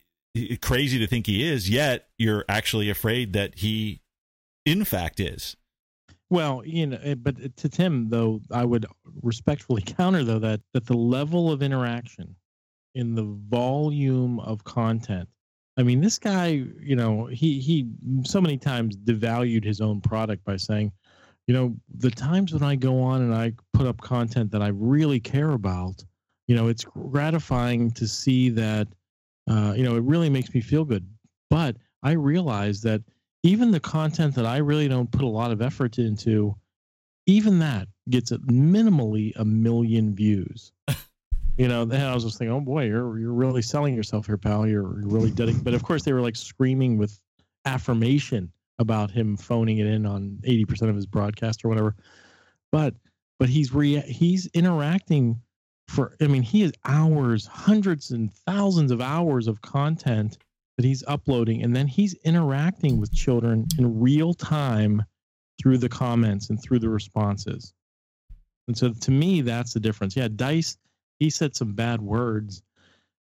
[0.61, 4.01] crazy to think he is yet you're actually afraid that he
[4.65, 5.57] in fact is
[6.31, 8.87] Well, you know, eh, but to Tim though, I would
[9.23, 12.37] respectfully counter though that that the level of interaction
[12.95, 15.29] in the volume of content.
[15.77, 17.89] I mean, this guy, you know, he he
[18.25, 20.93] so many times devalued his own product by saying,
[21.47, 24.69] you know, the times when I go on and I put up content that I
[24.69, 26.05] really care about,
[26.47, 28.89] you know, it's gratifying to see that
[29.49, 31.07] uh, you know, it really makes me feel good.
[31.51, 33.03] But I realize that
[33.43, 36.55] even the content that I really don't put a lot of effort into,
[37.27, 40.73] even that gets minimally a million views.
[41.57, 44.39] you know, then I was just thinking, oh boy, you're you're really selling yourself here,
[44.39, 44.67] pal.
[44.67, 45.65] You're, you're really dedicated.
[45.65, 47.19] But of course, they were like screaming with
[47.65, 51.95] affirmation about him phoning it in on 80% of his broadcast or whatever.
[52.71, 52.95] But
[53.39, 55.41] but he's rea- he's interacting
[55.89, 60.39] for I mean, he has hours, hundreds and thousands of hours of content
[60.79, 65.03] that he's uploading and then he's interacting with children in real time
[65.61, 67.75] through the comments and through the responses.
[68.69, 70.17] And so to me that's the difference.
[70.17, 70.79] Yeah, Dice
[71.19, 72.63] he said some bad words,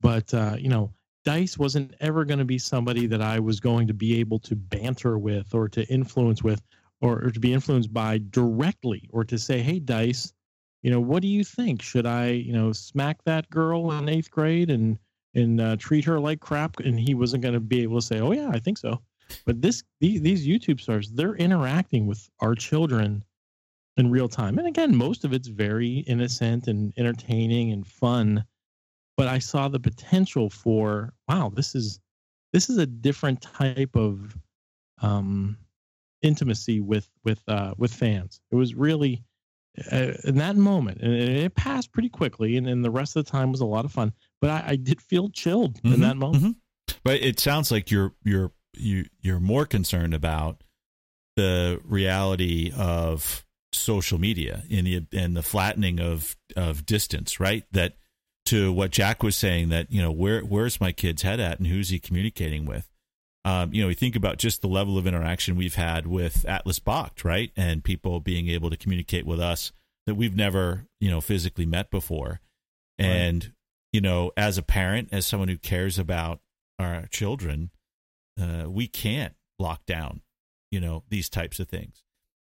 [0.01, 0.93] but uh, you know,
[1.25, 4.55] Dice wasn't ever going to be somebody that I was going to be able to
[4.55, 6.63] banter with or to influence with
[7.01, 10.33] or, or to be influenced by directly or to say, "Hey Dice,
[10.83, 11.83] you know, what do you think?
[11.83, 14.99] Should I, you know, smack that girl in 8th grade and
[15.35, 18.21] and uh, treat her like crap?" And he wasn't going to be able to say,
[18.21, 19.01] "Oh yeah, I think so."
[19.45, 23.25] But this these, these YouTube stars, they're interacting with our children
[23.97, 24.59] in real time.
[24.59, 28.45] And again, most of it's very innocent and entertaining and fun.
[29.17, 32.01] But I saw the potential for wow, this is
[32.53, 34.37] this is a different type of
[35.01, 35.57] um,
[36.23, 38.41] intimacy with with uh, with fans.
[38.51, 39.25] It was really
[39.91, 43.31] uh, in that moment, and it passed pretty quickly, and, and the rest of the
[43.31, 44.13] time was a lot of fun.
[44.41, 46.45] But I, I did feel chilled in Mhm, that moment.
[46.45, 46.97] mhm.
[47.03, 50.63] But it sounds like you're you're you you're more concerned about
[51.37, 57.65] the reality of social media in the and the flattening of of distance, right?
[57.73, 57.95] That
[58.47, 61.67] to what Jack was saying that you know where where's my kid's head at and
[61.67, 62.89] who's he communicating with?
[63.45, 66.81] Um, you know, we think about just the level of interaction we've had with Atlas
[66.81, 67.53] Bocht, right?
[67.57, 69.71] And people being able to communicate with us
[70.07, 72.41] that we've never, you know, physically met before.
[72.99, 73.07] Right.
[73.07, 73.53] And,
[73.93, 76.41] you know, as a parent, as someone who cares about
[76.81, 77.71] our children,
[78.41, 80.23] uh, we can't lock down,
[80.73, 82.03] you know, these types of things.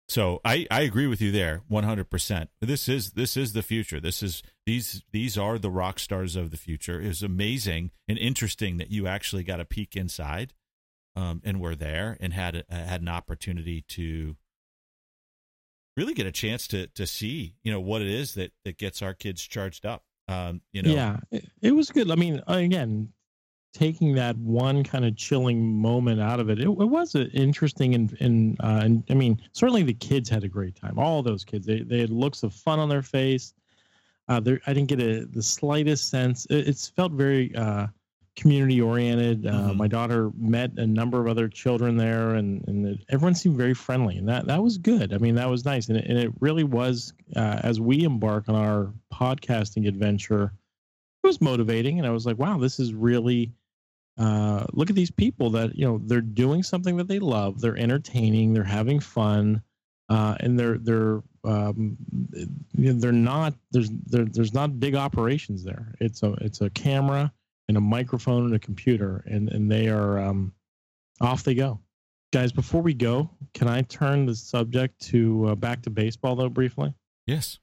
[0.09, 2.49] So I, I agree with you there, one hundred percent.
[2.59, 3.99] This is this is the future.
[3.99, 6.99] This is these these are the rock stars of the future.
[6.99, 10.53] It was amazing and interesting that you actually got a peek inside,
[11.15, 14.35] um, and were there and had a, had an opportunity to
[15.95, 19.03] really get a chance to to see you know what it is that that gets
[19.03, 20.03] our kids charged up.
[20.27, 22.09] Um, you know, Yeah, it, it was good.
[22.09, 23.13] I mean, again,
[23.73, 28.17] taking that one kind of chilling moment out of it, it, it was interesting and
[28.19, 30.97] and uh, and I mean, certainly the kids had a great time.
[30.97, 33.53] All those kids, they they had looks of fun on their face.
[34.27, 36.45] Uh, there, I didn't get a the slightest sense.
[36.49, 37.87] It, it's felt very uh,
[38.35, 39.45] community oriented.
[39.47, 39.77] Uh, Mhm.
[39.77, 43.73] My daughter met a number of other children there, and and it, everyone seemed very
[43.73, 45.13] friendly, and that that was good.
[45.13, 48.49] I mean, that was nice, and it, and it really was uh, as we embark
[48.49, 50.53] on our podcasting adventure.
[51.23, 53.51] It was motivating, and I was like, wow, this is really.
[54.19, 57.61] Uh, look at these people that you know they're doing something that they love.
[57.61, 58.53] They're entertaining.
[58.53, 59.61] They're having fun,
[60.09, 61.95] uh, and they're they're um,
[62.73, 65.95] they're not there's there, there's not big operations there.
[66.01, 67.31] It's a it's a camera
[67.69, 70.53] and a microphone and a computer, and and they are um,
[71.21, 71.79] off they go.
[72.33, 76.49] Guys, before we go, can I turn the subject to uh, back to baseball though
[76.49, 76.93] briefly?
[77.25, 77.59] yes,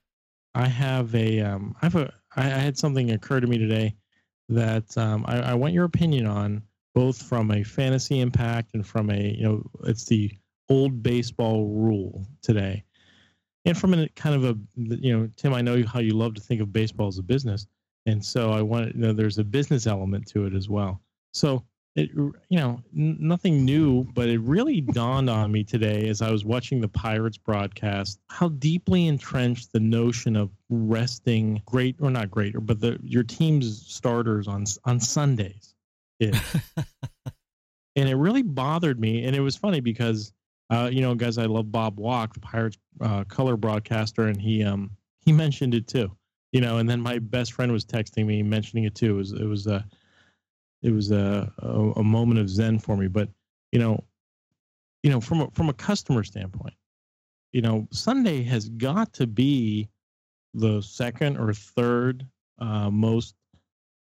[0.55, 3.95] I have a um, I have a I, I had something occur to me today
[4.49, 6.63] that um, I, I want your opinion on,
[6.95, 10.31] both from a fantasy impact and from a you know it's the
[10.69, 12.83] old baseball rule today,
[13.65, 16.41] and from a kind of a you know Tim, I know how you love to
[16.41, 17.67] think of baseball as a business,
[18.05, 21.01] and so I want you know there's a business element to it as well.
[21.33, 21.63] So
[21.97, 26.31] it you know n- nothing new, but it really dawned on me today as I
[26.31, 32.31] was watching the Pirates broadcast how deeply entrenched the notion of resting great or not
[32.31, 35.75] great, but the your team's starters on on Sundays
[36.19, 36.39] is.
[37.97, 39.25] and it really bothered me.
[39.25, 40.31] And it was funny because,
[40.69, 44.63] uh, you know, guys, I love Bob Walk, the Pirates uh, color broadcaster, and he
[44.63, 46.15] um he mentioned it too.
[46.53, 49.15] You know, and then my best friend was texting me mentioning it too.
[49.15, 49.85] It was it was a
[50.83, 53.07] it was a, a a moment of zen for me.
[53.07, 53.29] But
[53.71, 54.03] you know,
[55.03, 56.73] you know, from a, from a customer standpoint,
[57.51, 59.89] you know, Sunday has got to be
[60.53, 62.25] the second or third
[62.59, 63.35] uh, most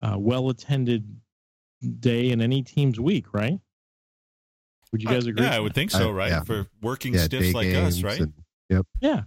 [0.02, 1.04] uh, well attended
[2.00, 3.58] day in any team's week, right?
[4.92, 5.44] Would you guys agree?
[5.46, 6.30] Yeah, I would think so, Uh, right?
[6.30, 6.42] yeah.
[6.44, 8.20] For working Yeah, stiffs like us, right?
[8.20, 8.34] and-
[9.00, 9.22] Yeah,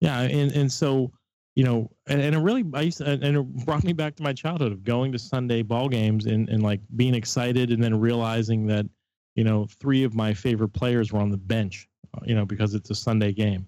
[0.00, 1.12] yeah, and and so
[1.54, 4.22] you know, and, and it really, I used to, and it brought me back to
[4.22, 7.98] my childhood of going to Sunday ball games and and like being excited, and then
[7.98, 8.86] realizing that
[9.34, 12.74] you know three of my favorite players were on the bench, uh, you know, because
[12.74, 13.66] it's a Sunday game,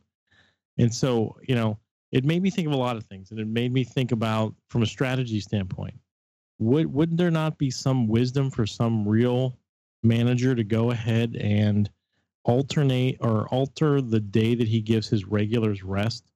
[0.79, 1.79] and so you know,
[2.11, 4.55] it made me think of a lot of things, and it made me think about
[4.69, 5.95] from a strategy standpoint,
[6.59, 9.59] would wouldn't there not be some wisdom for some real
[10.03, 11.91] manager to go ahead and
[12.45, 16.34] alternate or alter the day that he gives his regulars rest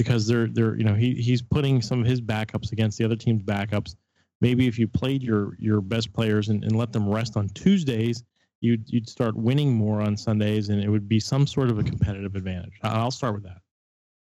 [0.00, 3.16] because they're they're you know he he's putting some of his backups against the other
[3.16, 3.96] team's backups.
[4.40, 8.24] Maybe if you played your your best players and, and let them rest on Tuesdays,
[8.62, 11.82] you'd you'd start winning more on Sundays, and it would be some sort of a
[11.82, 12.78] competitive advantage.
[12.82, 13.58] I'll start with that.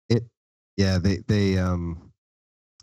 [0.09, 0.23] It,
[0.75, 2.11] Yeah, they they um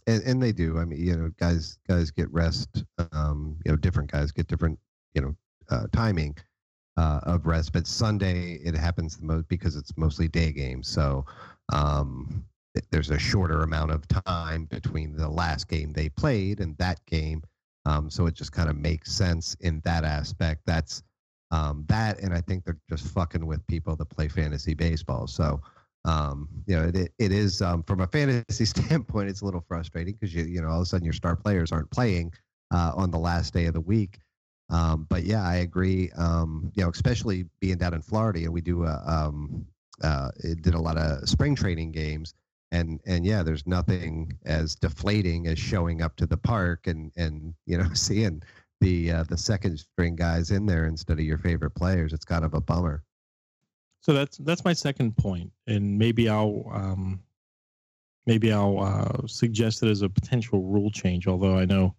[0.06, 0.78] and, and they do.
[0.78, 2.82] I mean, you know, guys guys get rest.
[3.12, 4.78] Um, you know, different guys get different,
[5.12, 5.36] you know,
[5.68, 6.34] uh, timing
[6.96, 7.74] uh, of rest.
[7.74, 10.88] But Sunday it happens the most because it's mostly day games.
[10.88, 11.26] So
[11.74, 12.46] um,
[12.90, 17.42] there's a shorter amount of time between the last game they played and that game.
[17.86, 20.62] Um, so it just kind of makes sense in that aspect.
[20.66, 21.02] That's
[21.50, 25.26] um, that, and I think they're just fucking with people that play fantasy baseball.
[25.26, 25.60] So
[26.04, 30.14] um, you know, it, it is um, from a fantasy standpoint, it's a little frustrating
[30.14, 32.32] because you you know all of a sudden your star players aren't playing
[32.72, 34.18] uh, on the last day of the week.
[34.70, 36.10] Um, but yeah, I agree.
[36.16, 39.32] Um, you know, especially being down in Florida, and we do a,
[40.02, 42.34] uh, did a lot of spring training games,
[42.72, 47.54] and and yeah, there's nothing as deflating as showing up to the park and and
[47.66, 48.42] you know seeing
[48.80, 52.12] the uh, the second string guys in there instead of your favorite players.
[52.12, 53.02] It's kind of a bummer.
[54.00, 57.20] So that's that's my second point, and maybe I'll um,
[58.26, 61.26] maybe I'll uh, suggest it as a potential rule change.
[61.26, 61.94] Although I know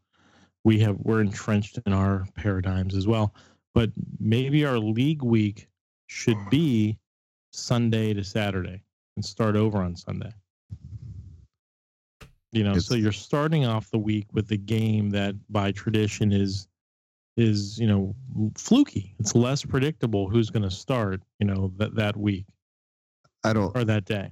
[0.63, 3.35] we have we're entrenched in our paradigms as well,
[3.73, 5.67] but maybe our league week
[6.07, 6.97] should be
[7.51, 8.83] Sunday to Saturday
[9.15, 10.31] and start over on Sunday.
[12.51, 16.67] You know, so you're starting off the week with a game that by tradition is
[17.37, 18.15] is you know
[18.57, 19.15] fluky.
[19.19, 21.21] It's less predictable who's going to start.
[21.39, 22.45] You know that that week
[23.43, 23.75] I don't.
[23.75, 24.31] or that day.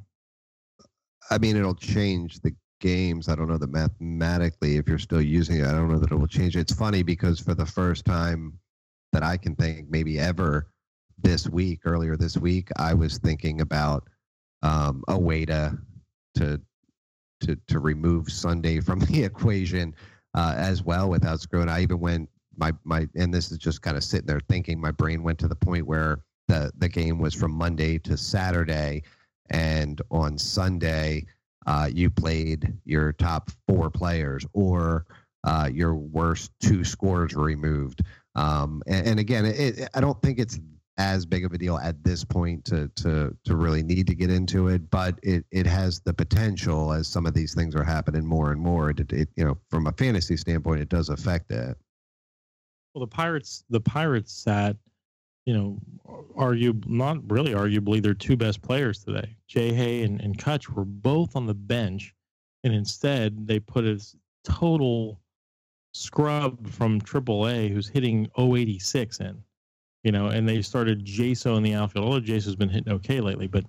[1.30, 3.30] I mean, it'll change the games.
[3.30, 6.16] I don't know that mathematically, if you're still using it, I don't know that it
[6.16, 6.56] will change.
[6.56, 8.58] It's funny because for the first time
[9.14, 10.72] that I can think, maybe ever
[11.18, 14.08] this week, earlier this week, I was thinking about
[14.62, 15.78] um, a way to
[16.36, 16.62] to
[17.42, 19.96] to to remove Sunday from the equation
[20.36, 21.70] uh, as well without screwing.
[21.70, 24.80] I even went my my and this is just kind of sitting there thinking.
[24.80, 29.04] My brain went to the point where the the game was from Monday to Saturday,
[29.50, 31.26] and on Sunday
[31.66, 35.06] uh, you played your top four players or
[35.44, 38.02] uh, your worst two scores removed.
[38.36, 40.60] Um, and, and again, it, I don't think it's
[41.00, 44.30] as big of a deal at this point to to to really need to get
[44.30, 48.26] into it, but it it has the potential as some of these things are happening
[48.26, 48.92] more and more.
[48.92, 51.78] It, it you know from a fantasy standpoint, it does affect it.
[52.94, 54.76] Well, the Pirates, the Pirates sat,
[55.46, 55.80] you know,
[56.36, 60.86] argue not really arguably their two best players today, Jay Hay and, and Cutch were
[60.86, 62.14] both on the bench,
[62.66, 64.04] and instead they put a
[64.44, 65.22] total
[65.94, 69.42] scrub from AAA who's hitting 086 in,
[70.04, 72.06] you know, and they started Jaso in the outfield.
[72.06, 73.66] Although Jaso's been hitting okay lately, but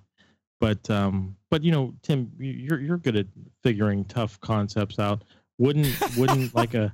[0.59, 3.27] but um but you know, Tim, you- you're you're good at
[3.63, 5.23] figuring tough concepts out.
[5.57, 6.93] Wouldn't wouldn't like a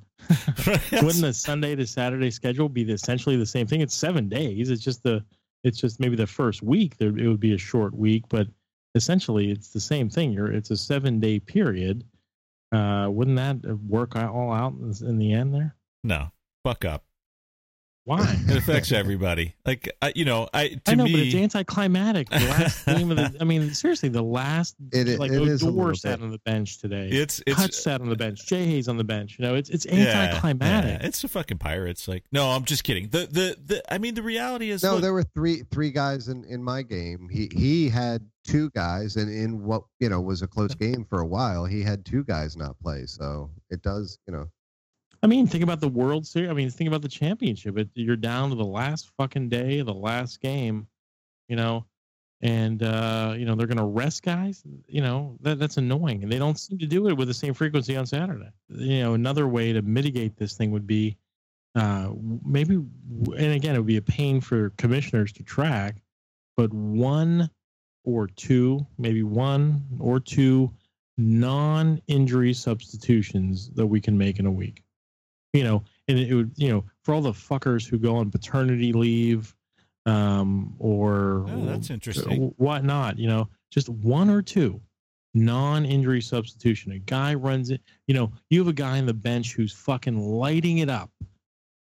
[0.91, 3.81] wouldn't the Sunday to Saturday schedule be essentially the same thing?
[3.81, 4.69] It's seven days.
[4.69, 5.23] It's just the
[5.63, 8.47] it's just maybe the first week there it would be a short week, but
[8.95, 10.31] essentially it's the same thing.
[10.33, 12.03] You're it's a seven day period,
[12.71, 15.75] Uh, wouldn't that work all out in in the end there?
[16.03, 16.31] No,
[16.63, 17.03] fuck up.
[18.07, 18.37] Why?
[18.47, 19.53] It affects everybody.
[19.65, 22.29] Like I, you know, I to I know, me, but it's anticlimactic.
[22.29, 25.67] The last game of the, I mean, seriously, the last It- like it is a
[25.67, 26.23] Odor little sat bit.
[26.23, 27.09] on the bench today.
[27.09, 28.45] it's it's Hutch sat on the bench.
[28.47, 29.35] Jay Hayes on the bench.
[29.37, 31.01] You know, it's it's yeah, anticlimactic.
[31.01, 32.07] yeah, it's the fucking pirates.
[32.07, 33.09] Like, no, I'm just kidding.
[33.09, 33.93] The the the.
[33.93, 36.83] I mean, the reality is, No, look, there were three three guys in in my
[36.83, 37.27] game.
[37.29, 41.19] He he had two guys, and in what you know was a close game for
[41.19, 43.03] a while, he had two guys not play.
[43.05, 44.45] So it does, you know.
[45.23, 46.49] I mean, think about the World Series.
[46.49, 47.77] I mean, think about the championship.
[47.77, 50.87] It, you're down to the last fucking day the last game,
[51.47, 51.85] you know,
[52.41, 54.63] and uh, you know they're gonna rest guys.
[54.87, 57.53] You know that that's annoying, and they don't seem to do it with the same
[57.53, 58.51] frequency on Saturday.
[58.69, 61.17] You know, another way to mitigate this thing would be
[61.75, 62.11] uh,
[62.45, 66.01] maybe, and again, it would be a pain for commissioners to track,
[66.55, 67.49] but one
[68.03, 70.71] or two, maybe one or two
[71.17, 74.83] non-injury substitutions that we can make in a week
[75.53, 78.93] you know, and it would, you know, for all the fuckers who go on paternity
[78.93, 79.55] leave,
[80.05, 82.53] um, or Oh, that's interesting.
[82.57, 84.79] whatnot, you know, just one or two
[85.33, 86.93] non-injury substitution.
[86.93, 90.17] A guy runs it, you know, you have a guy on the bench who's fucking
[90.19, 91.11] lighting it up,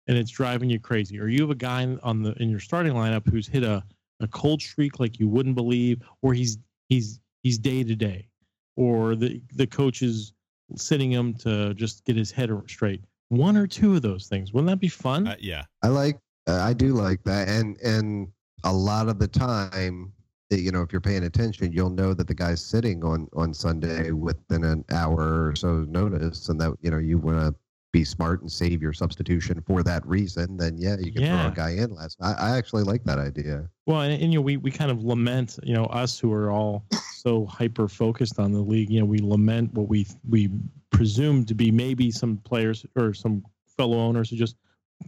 [0.08, 1.20] and it's driving you crazy.
[1.20, 3.84] Or you have a guy on the in your starting lineup who's hit a
[4.22, 6.58] a cold streak like you wouldn't believe, or he's
[6.90, 8.28] he's he's day to day,
[8.76, 10.34] or the the coach is
[10.76, 13.02] sitting him to just get his head straight.
[13.30, 15.28] One or two of those things, wouldn't that be fun?
[15.28, 16.18] uh, yeah, I like
[16.48, 18.28] uh, I do like that, and and
[18.64, 20.12] a lot of the time,
[20.50, 23.54] that, you know, if you're paying attention, you'll know that the guy's sitting on on
[23.54, 27.56] Sunday within an hour or so notice, and that you know you want to
[27.92, 30.58] be smart and save your substitution for that reason.
[30.58, 31.42] Then yeah, you can Yeah.
[31.42, 32.18] throw a guy in last.
[32.22, 33.68] I, I actually like that idea.
[33.86, 36.52] Well, and, and you know, we, we kind of lament, you know, us who are
[36.52, 36.86] all
[37.16, 38.90] so hyper focused on the league.
[38.92, 40.50] You know, we lament what we we
[40.92, 43.44] presume to be maybe some players or some
[43.78, 44.56] fellow owners who just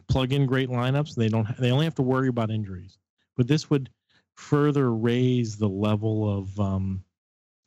[0.07, 1.15] plug in great lineups.
[1.15, 1.47] And they don't.
[1.57, 2.97] They only have to worry about injuries.
[3.37, 3.89] But this would
[4.35, 7.03] further raise the level of um,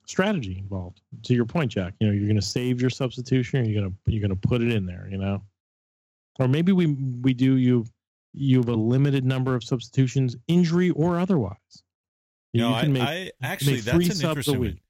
[0.07, 1.01] strategy involved.
[1.25, 1.95] To your point, Jack.
[2.01, 3.61] You know, you're going to save your substitution.
[3.61, 5.09] Or you're going to you're going to put it in there.
[5.11, 5.43] You know,
[6.39, 7.85] or maybe we we do you
[8.33, 11.57] you have a limited number of substitutions, injury or otherwise.
[12.53, 14.61] no, you I, can make I actually make that's an interesting one.
[14.69, 14.83] week.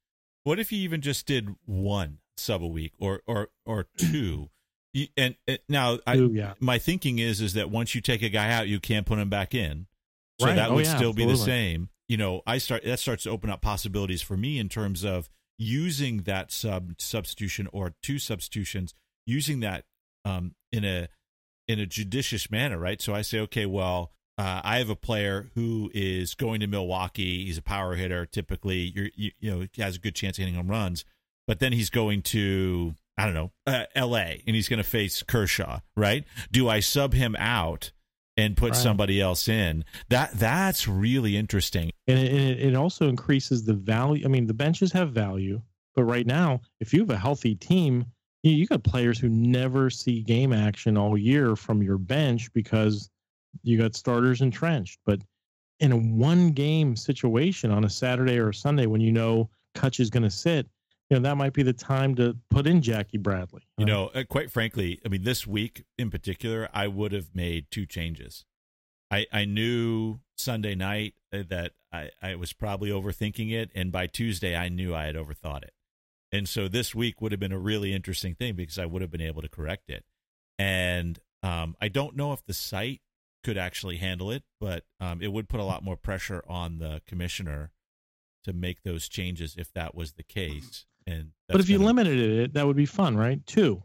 [0.44, 4.50] What if you even just did one sub a week or or or two?
[4.92, 6.54] You- and, and now I, two, yeah.
[6.60, 9.28] my thinking is is that once you take a guy out, you can't put him
[9.28, 9.86] back in.
[10.40, 10.56] So Right.
[10.56, 11.88] that Oh, would yeah, still be the same.
[12.08, 15.28] You know, I start that starts to open up possibilities for me in terms of
[15.58, 18.94] using that sub substitution or two substitutions,
[19.26, 19.84] using that
[20.24, 21.08] um, in a
[21.66, 23.00] in a judicious manner, right?
[23.00, 27.46] So I say, okay, well, uh, I have a player who is going to Milwaukee.
[27.46, 28.26] He's a power hitter.
[28.26, 31.04] Typically, you you know he has a good chance of hitting home runs,
[31.46, 34.42] but then he's going to I don't know uh, L.A.
[34.46, 36.24] and he's going to face Kershaw, right?
[36.50, 37.92] Do I sub him out
[38.36, 38.76] and put Right.
[38.82, 39.84] somebody else in?
[40.08, 41.90] That that's really interesting.
[42.06, 44.24] And it, it also increases the value.
[44.24, 45.62] I mean, the benches have value,
[45.94, 48.06] but right now, if you have a healthy team,
[48.42, 53.08] you, you got players who never see game action all year from your bench because
[53.62, 54.98] you got starters entrenched.
[55.06, 55.20] But
[55.80, 60.00] in a one game situation on a Saturday or a Sunday when you know Cutch
[60.00, 60.68] is going to sit,
[61.10, 63.62] you know, that might be the time to put in Jackie Bradley.
[63.76, 67.66] You know, uh, quite frankly, I mean, this week in particular, I would have made
[67.70, 68.44] two changes.
[69.10, 74.06] I I knew Sunday night uh, that I I was probably overthinking it, and by
[74.06, 75.72] Tuesday, I knew I had overthought it.
[76.32, 79.10] And so this week would have been a really interesting thing because I would have
[79.10, 80.04] been able to correct it.
[80.58, 83.02] And um, I don't know if the site
[83.44, 87.02] could actually handle it, but um, it would put a lot more pressure on the
[87.06, 87.70] commissioner
[88.44, 90.86] to make those changes if that was the case.
[91.06, 93.44] And But if you gonna- limited it, that would be fun, right?
[93.46, 93.82] Two,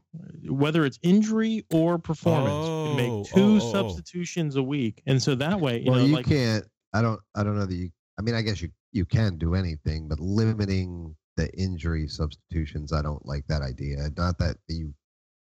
[0.48, 3.72] whether it's injury or performance, Oh, make two oh, oh, oh.
[3.72, 6.66] substitutions a week, and so that way, you well, know, you like can't.
[6.94, 7.20] I don't.
[7.36, 7.90] I don't know that you.
[8.18, 13.02] I mean, I guess you you can do anything, but limiting the injury substitutions, I
[13.02, 14.10] don't like that idea.
[14.18, 14.94] Not that you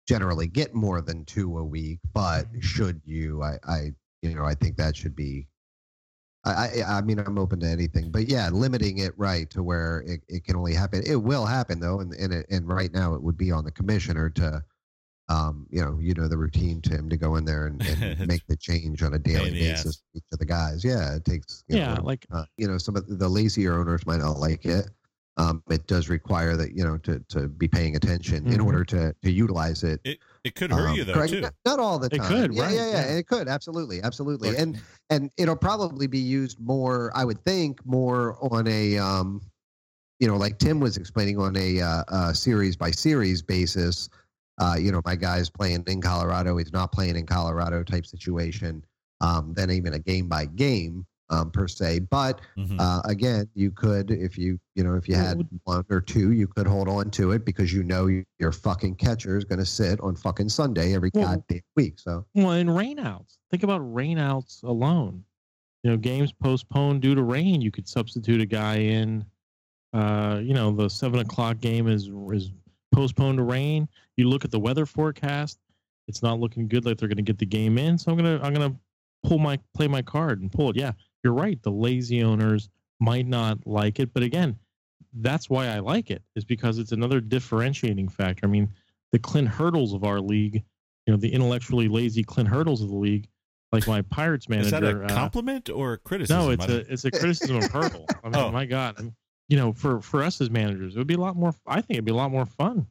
[0.06, 3.42] generally get more than two a week, but should you?
[3.42, 5.46] I, I you know, I think that should be.
[6.44, 10.02] I, I, I mean, I'm open to anything, but yeah, limiting it right to where
[10.06, 11.02] it, it can only happen.
[11.06, 13.70] It will happen though, and and it, and right now it would be on the
[13.70, 14.64] commissioner to,
[15.28, 18.46] um, you know, you know the routine, Tim, to go in there and, and make
[18.48, 19.96] the change on a daily in basis.
[19.96, 21.64] for Each of the guys, yeah, it takes.
[21.68, 24.64] You yeah, know, like uh, you know, some of the lazier owners might not like
[24.66, 24.90] it.
[25.38, 28.66] Um, it does require that you know to to be paying attention in Mhm.
[28.66, 30.00] order to to utilize it.
[30.04, 31.32] It it could hurt Um, you though correct?
[31.32, 31.40] too.
[31.40, 32.20] Not, not all the time.
[32.20, 32.42] It time.
[32.42, 33.16] could, yeah, right, yeah, yeah, yeah.
[33.18, 34.80] It could absolutely, absolutely, Look, and
[35.10, 37.10] and it'll probably be used more.
[37.14, 39.40] I would think more on a um
[40.20, 44.08] you know, like Tim was explaining on a, uh, uh series by series basis.
[44.60, 46.56] Uh, you know, my guy's playing in Colorado.
[46.56, 48.84] He's not playing in Colorado type situation.
[49.20, 52.00] Um, than even a game by game um, per se.
[52.10, 52.76] But Mhm.
[52.78, 56.46] uh, again, you could, if you, you know, if you had one or two, you
[56.46, 58.06] could hold on to it because you know
[58.38, 61.98] your fucking catcher is going to sit on fucking Sunday every Well- goddamn week.
[61.98, 65.24] So Well, in rainouts, think about rainouts alone.
[65.82, 67.60] You know, games postponed due to rain.
[67.60, 69.24] You could substitute a guy in.
[69.92, 72.50] Uh, you know, the seven o'clock game is is
[72.92, 73.88] postponed to rain.
[74.16, 75.58] You look at the weather forecast;
[76.08, 76.84] it's not looking good.
[76.86, 77.98] Like they're going to get the game in.
[77.98, 78.74] So I'm gonna I'm gonna
[79.24, 80.76] pull my play my card and pull it.
[80.76, 80.92] Yeah,
[81.22, 81.62] you're right.
[81.62, 82.68] The lazy owners
[83.00, 84.56] might not like it, but again,
[85.14, 86.22] that's why I like it.
[86.36, 88.46] Is because it's another differentiating factor.
[88.46, 88.68] I mean,
[89.12, 90.62] the Clint Hurdles of our league
[91.06, 93.26] you know the intellectually lazy Clint Hurdles of the league,
[93.72, 94.66] like my Pirates manager.
[94.66, 96.44] Is that a uh, compliment or a criticism?
[96.44, 98.06] no, it's a it's a criticism of Hurdle.
[98.24, 98.50] I mean, Oh.
[98.50, 99.14] my God, I mean,
[99.48, 101.54] you know, for for us as managers, it would be a lot more.
[101.66, 102.86] I think it'd be a lot more fun.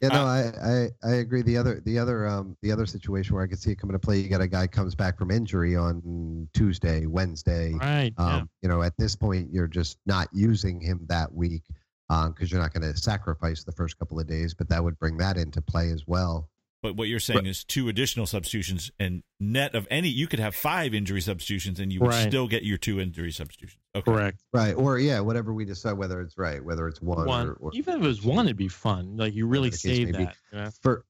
[0.00, 1.42] Yeah, no, Uh, I, I I agree.
[1.42, 3.98] The other the other um the other situation where I could see it coming to
[3.98, 7.74] play, you got a guy comes back from injury on Tuesday, Wednesday.
[7.74, 8.12] Right?
[8.18, 8.42] Um, yeah.
[8.62, 11.62] You know, at this point, you're just not using him that week
[12.08, 14.54] because you're not going to sacrifice the first couple of days.
[14.54, 16.48] But that would bring that into play as well.
[16.84, 20.54] But what you're saying is two additional substitutions, and net of any, you could have
[20.54, 22.28] five injury substitutions, and you would Right.
[22.28, 23.80] still get your two injury substitutions.
[23.96, 24.12] Okay.
[24.12, 24.42] Correct.
[24.52, 24.74] Right.
[24.74, 27.94] Or yeah, whatever we decide, whether it's right, whether it's one, One, or, or even
[27.94, 29.16] if it was one, it'd be fun.
[29.16, 30.36] Like you really the save that.
[30.52, 30.70] you know?
[30.82, 31.06] for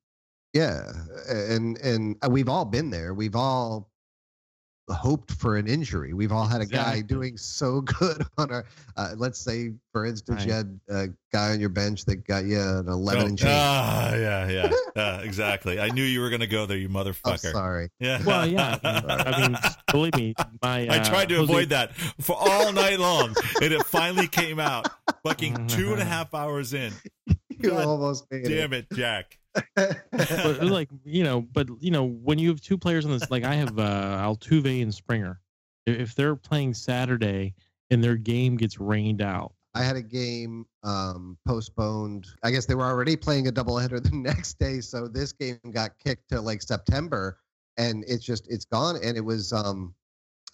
[0.53, 0.93] yeah
[1.29, 3.91] and and uh, we've all been there we've all
[4.91, 8.65] hoped for an injury we've all had a guy doing so good on our
[8.99, 12.61] uh, let's say for instance you had a guy on your bench that got you
[12.61, 15.81] an 11 Oh, and change ah, yeah, yeah, yeah, exactly.
[15.81, 17.51] I knew you were going to go there, you i'm motherfucker.
[17.53, 18.23] sorry Yeah.
[18.25, 18.79] Well, yeah.
[18.85, 19.57] I mean,
[19.91, 23.73] believe me, my I uh, tried to Jose- avoid that for all night long, and
[23.73, 24.87] it finally came out.
[25.23, 26.93] Fucking two and a half hours in.
[27.27, 29.39] you God almost made Damn it, Jack.
[29.77, 33.45] But like you know, but you know, when you have two players on this, like
[33.45, 35.41] I have uh, Altuve and Springer.
[35.87, 37.55] If they're playing Saturday
[37.91, 42.27] and their game gets rained out, I had a game um, postponed.
[42.43, 45.99] I guess they were already playing a doubleheader the next day, so this game got
[45.99, 47.39] kicked to like September,
[47.77, 48.97] and it's just it's gone.
[49.03, 49.95] And it was um,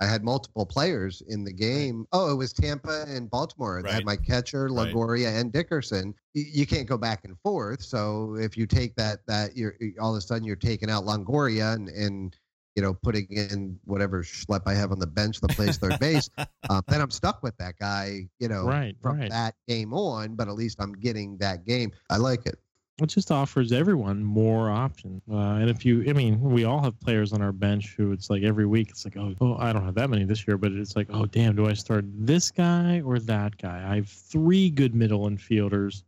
[0.01, 2.07] I had multiple players in the game.
[2.13, 3.79] Oh, it was Tampa and Baltimore.
[3.79, 3.93] I Right.
[3.95, 4.93] had my catcher, Right.
[4.95, 6.15] Longoria, and Dickerson.
[6.35, 7.83] You can't go back and forth.
[7.83, 11.75] So if you take that, that you're all of a sudden you're taking out Longoria
[11.75, 12.37] and and
[12.77, 16.31] you know putting in whatever schlep I have on the bench that plays third base
[16.71, 19.31] um, then I'm stuck with that guy, you know, Right, from right.
[19.31, 20.37] that game on.
[20.37, 21.91] But at least I'm getting that game.
[22.09, 22.59] I like it.
[23.03, 25.23] It just offers everyone more options.
[25.31, 28.31] Uh, and if you, I mean, we all have players on our bench who it's
[28.31, 30.73] like every week it's like, oh, oh, I don't have that many this year, but
[30.73, 33.85] it's like, oh, damn, do I start this guy or that guy?
[33.91, 36.03] I have three good middle infielders.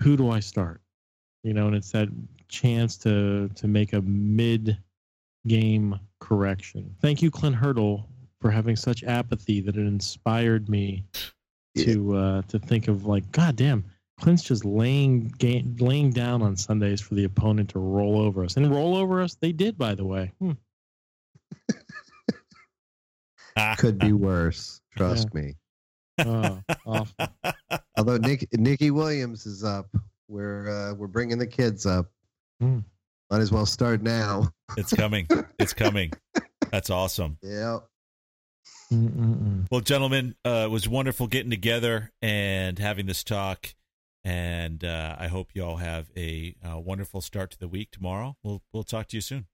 [0.00, 0.80] Who do I start?
[1.42, 2.08] You know, and it's that
[2.48, 4.78] chance to to make a mid
[5.46, 6.94] game correction.
[7.00, 8.08] Thank you, Clint Hurdle,
[8.40, 11.04] for having such apathy that it inspired me
[11.74, 11.84] Yeah.
[11.84, 13.84] to uh, to think of like, God damn,
[14.20, 18.56] Clint's just laying ga- laying down on Sundays for the opponent to roll over us,
[18.56, 20.32] and roll over us they did, by the way.
[20.38, 20.52] Hmm.
[23.78, 24.80] Could be worse.
[24.96, 25.54] Trust me.
[26.24, 27.26] Oh, awful.
[27.96, 29.88] Although Nick Nicky Williams is up,
[30.28, 32.06] we're uh, we're bringing the kids up.
[32.60, 32.80] Hmm.
[33.30, 34.50] Might as well start now.
[34.76, 35.28] It's coming.
[35.58, 36.10] It's coming.
[36.72, 37.38] That's awesome.
[37.42, 37.78] Yeah.
[38.92, 39.66] Mm-mm-mm.
[39.70, 43.74] Well, gentlemen, uh, it was wonderful getting together and having this talk.
[44.24, 48.36] And uh, I hope you all have a uh, wonderful start to the week tomorrow.
[48.42, 49.46] We'll we'll talk to you soon.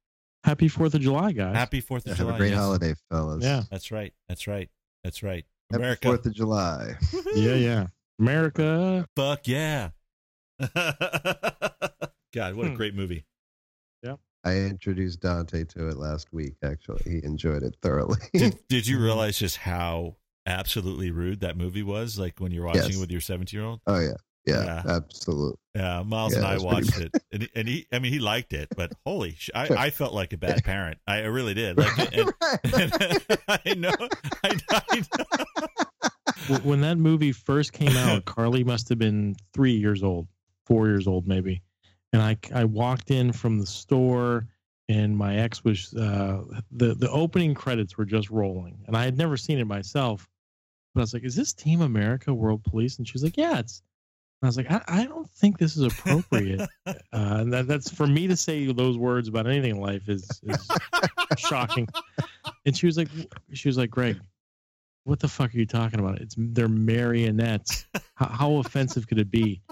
[0.45, 1.55] Happy Fourth of July, guys.
[1.57, 2.35] Happy Fourth of Have July.
[2.35, 2.59] a great yes.
[2.61, 3.43] holiday, fellas.
[3.44, 3.62] Yeah.
[3.70, 4.12] That's right.
[4.28, 4.70] That's right.
[5.05, 5.44] That's right.
[5.70, 6.09] Happy America.
[6.09, 6.94] Fourth of July.
[7.35, 7.86] Yeah, yeah.
[8.19, 9.07] America.
[9.16, 9.90] Fuck yeah.
[12.35, 12.74] God, what a Hmm.
[12.77, 13.24] great movie.
[14.03, 14.16] Yeah.
[14.44, 16.55] I introduced Dante to it last week.
[16.62, 18.19] Actually, he enjoyed it thoroughly.
[18.32, 20.16] Did, did you realize just how
[20.47, 22.19] absolutely rude that movie was?
[22.19, 22.97] Like when you're watching Yes.
[22.97, 23.81] it with your 17 year old?
[23.86, 24.15] oh yeah,
[24.47, 24.83] yeah, Yeah.
[24.87, 25.57] absolutely.
[25.77, 28.19] Yeah, Miles Yeah, and I it watched it, and he, and he, I mean, he
[28.19, 30.99] liked it, but holy, sh- I, I felt like a bad parent.
[31.07, 31.77] I, I really did.
[31.77, 32.33] Like, and,
[32.75, 32.93] and
[33.49, 33.93] I know,
[34.43, 36.57] I, I know.
[36.65, 40.27] When that movie first came out, Carly must have been three years old,
[40.67, 41.62] four years old maybe.
[42.12, 44.49] And I, I walked in from the store,
[44.89, 46.43] and my ex was uh,
[46.73, 50.29] the the opening credits were just rolling, and I had never seen it myself.
[50.95, 53.61] But I was like, "Is this Team America World Police?" And she was like, "Yeah,
[53.61, 53.83] it's."
[54.43, 57.91] And I was like, I, "I don't think this is appropriate." uh, and that, that's
[57.91, 60.69] for me to say those words about anything in life is is
[61.37, 61.87] shocking.
[62.65, 63.09] And she was like,
[63.53, 64.19] "She was like, Greg,
[65.05, 66.21] what the fuck are you talking about?
[66.21, 67.87] It's they're marionettes.
[68.15, 69.62] how, how offensive could it be?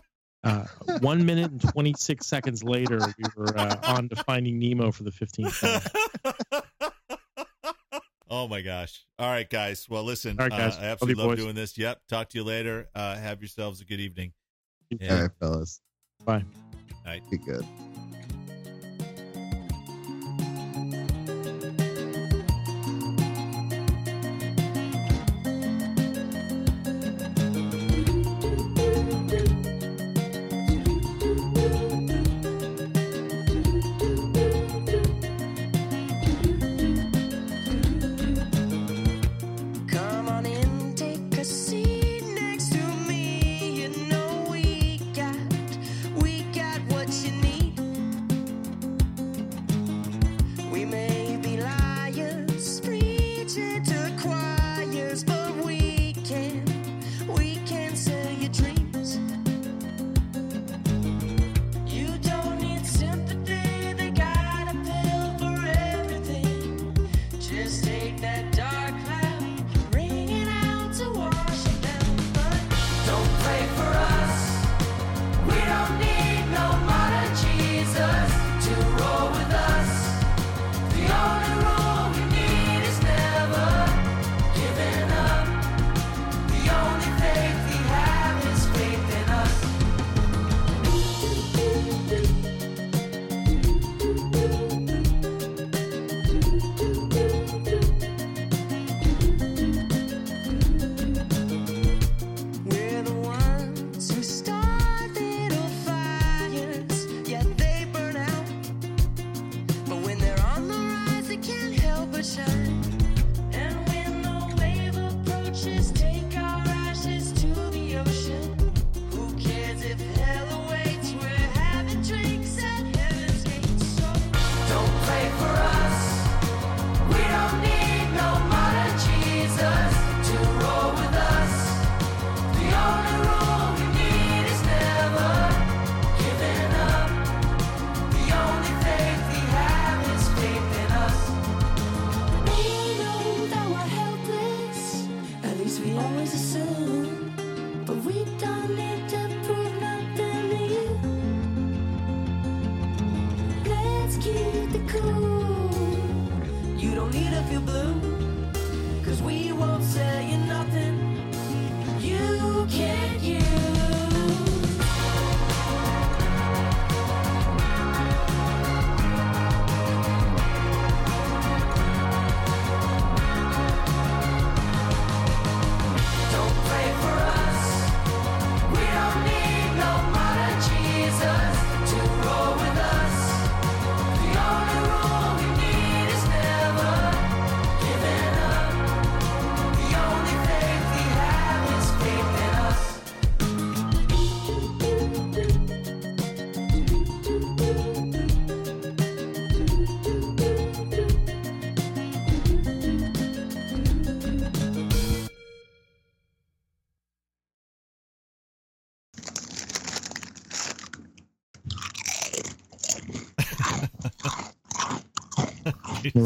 [0.45, 0.65] Uh,
[1.01, 5.11] one minute and 26 seconds later, we were uh, on to Finding Nemo for the
[5.11, 5.83] 15th
[6.25, 7.43] time.
[8.31, 9.05] oh my gosh!
[9.19, 9.87] All right, guys.
[9.89, 10.77] Well, listen, right, guys.
[10.77, 11.45] Uh, I absolutely Love love boys.
[11.45, 11.77] doing this.
[11.77, 12.03] Yep.
[12.09, 12.89] Talk to you later.
[12.95, 14.33] Uh, have yourselves a good evening.
[14.93, 15.23] All Yeah.
[15.23, 15.81] right, fellas.
[16.25, 16.45] Bye.
[17.31, 17.65] Be good.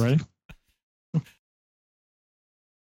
[0.03, 0.32] Ready?